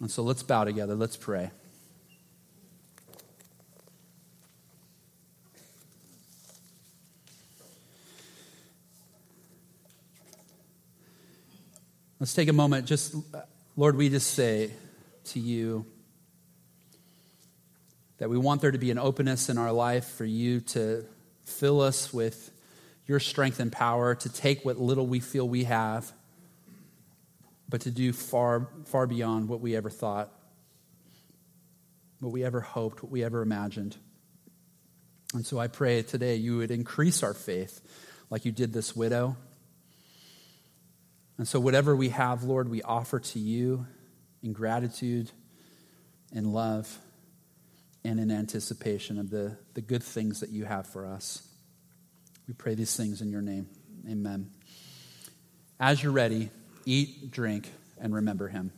And 0.00 0.10
so 0.10 0.22
let's 0.22 0.42
bow 0.42 0.64
together, 0.64 0.94
let's 0.94 1.16
pray. 1.16 1.50
Let's 12.18 12.32
take 12.32 12.48
a 12.48 12.52
moment. 12.52 12.86
Just, 12.86 13.14
Lord, 13.76 13.96
we 13.96 14.08
just 14.08 14.32
say 14.32 14.70
to 15.24 15.38
you 15.38 15.84
that 18.18 18.30
we 18.30 18.38
want 18.38 18.62
there 18.62 18.70
to 18.70 18.78
be 18.78 18.90
an 18.90 18.98
openness 18.98 19.50
in 19.50 19.58
our 19.58 19.70
life 19.70 20.06
for 20.06 20.24
you 20.24 20.60
to 20.60 21.04
fill 21.44 21.82
us 21.82 22.12
with 22.12 22.50
your 23.06 23.20
strength 23.20 23.60
and 23.60 23.70
power 23.70 24.14
to 24.14 24.28
take 24.28 24.64
what 24.64 24.78
little 24.78 25.06
we 25.06 25.20
feel 25.20 25.46
we 25.46 25.64
have, 25.64 26.10
but 27.68 27.82
to 27.82 27.90
do 27.90 28.12
far, 28.12 28.68
far 28.84 29.06
beyond 29.06 29.48
what 29.48 29.60
we 29.60 29.76
ever 29.76 29.90
thought, 29.90 30.32
what 32.20 32.32
we 32.32 32.44
ever 32.44 32.60
hoped, 32.60 33.02
what 33.02 33.12
we 33.12 33.24
ever 33.24 33.42
imagined. 33.42 33.96
And 35.34 35.44
so 35.44 35.58
I 35.58 35.66
pray 35.66 36.02
today 36.02 36.36
you 36.36 36.58
would 36.58 36.70
increase 36.70 37.22
our 37.22 37.34
faith 37.34 37.80
like 38.30 38.44
you 38.44 38.52
did 38.52 38.72
this 38.72 38.94
widow 38.94 39.36
and 41.38 41.46
so, 41.46 41.60
whatever 41.60 41.94
we 41.94 42.08
have, 42.10 42.44
Lord, 42.44 42.68
we 42.68 42.82
offer 42.82 43.20
to 43.20 43.38
you 43.38 43.86
in 44.42 44.52
gratitude, 44.52 45.30
in 46.32 46.52
love, 46.52 46.98
and 48.04 48.18
in 48.18 48.30
anticipation 48.30 49.18
of 49.18 49.28
the, 49.28 49.58
the 49.74 49.82
good 49.82 50.02
things 50.02 50.40
that 50.40 50.50
you 50.50 50.64
have 50.64 50.86
for 50.86 51.04
us. 51.04 51.46
We 52.48 52.54
pray 52.54 52.74
these 52.74 52.96
things 52.96 53.20
in 53.20 53.30
your 53.30 53.42
name. 53.42 53.68
Amen. 54.08 54.50
As 55.78 56.02
you're 56.02 56.12
ready, 56.12 56.48
eat, 56.86 57.30
drink, 57.30 57.70
and 58.00 58.14
remember 58.14 58.48
him. 58.48 58.72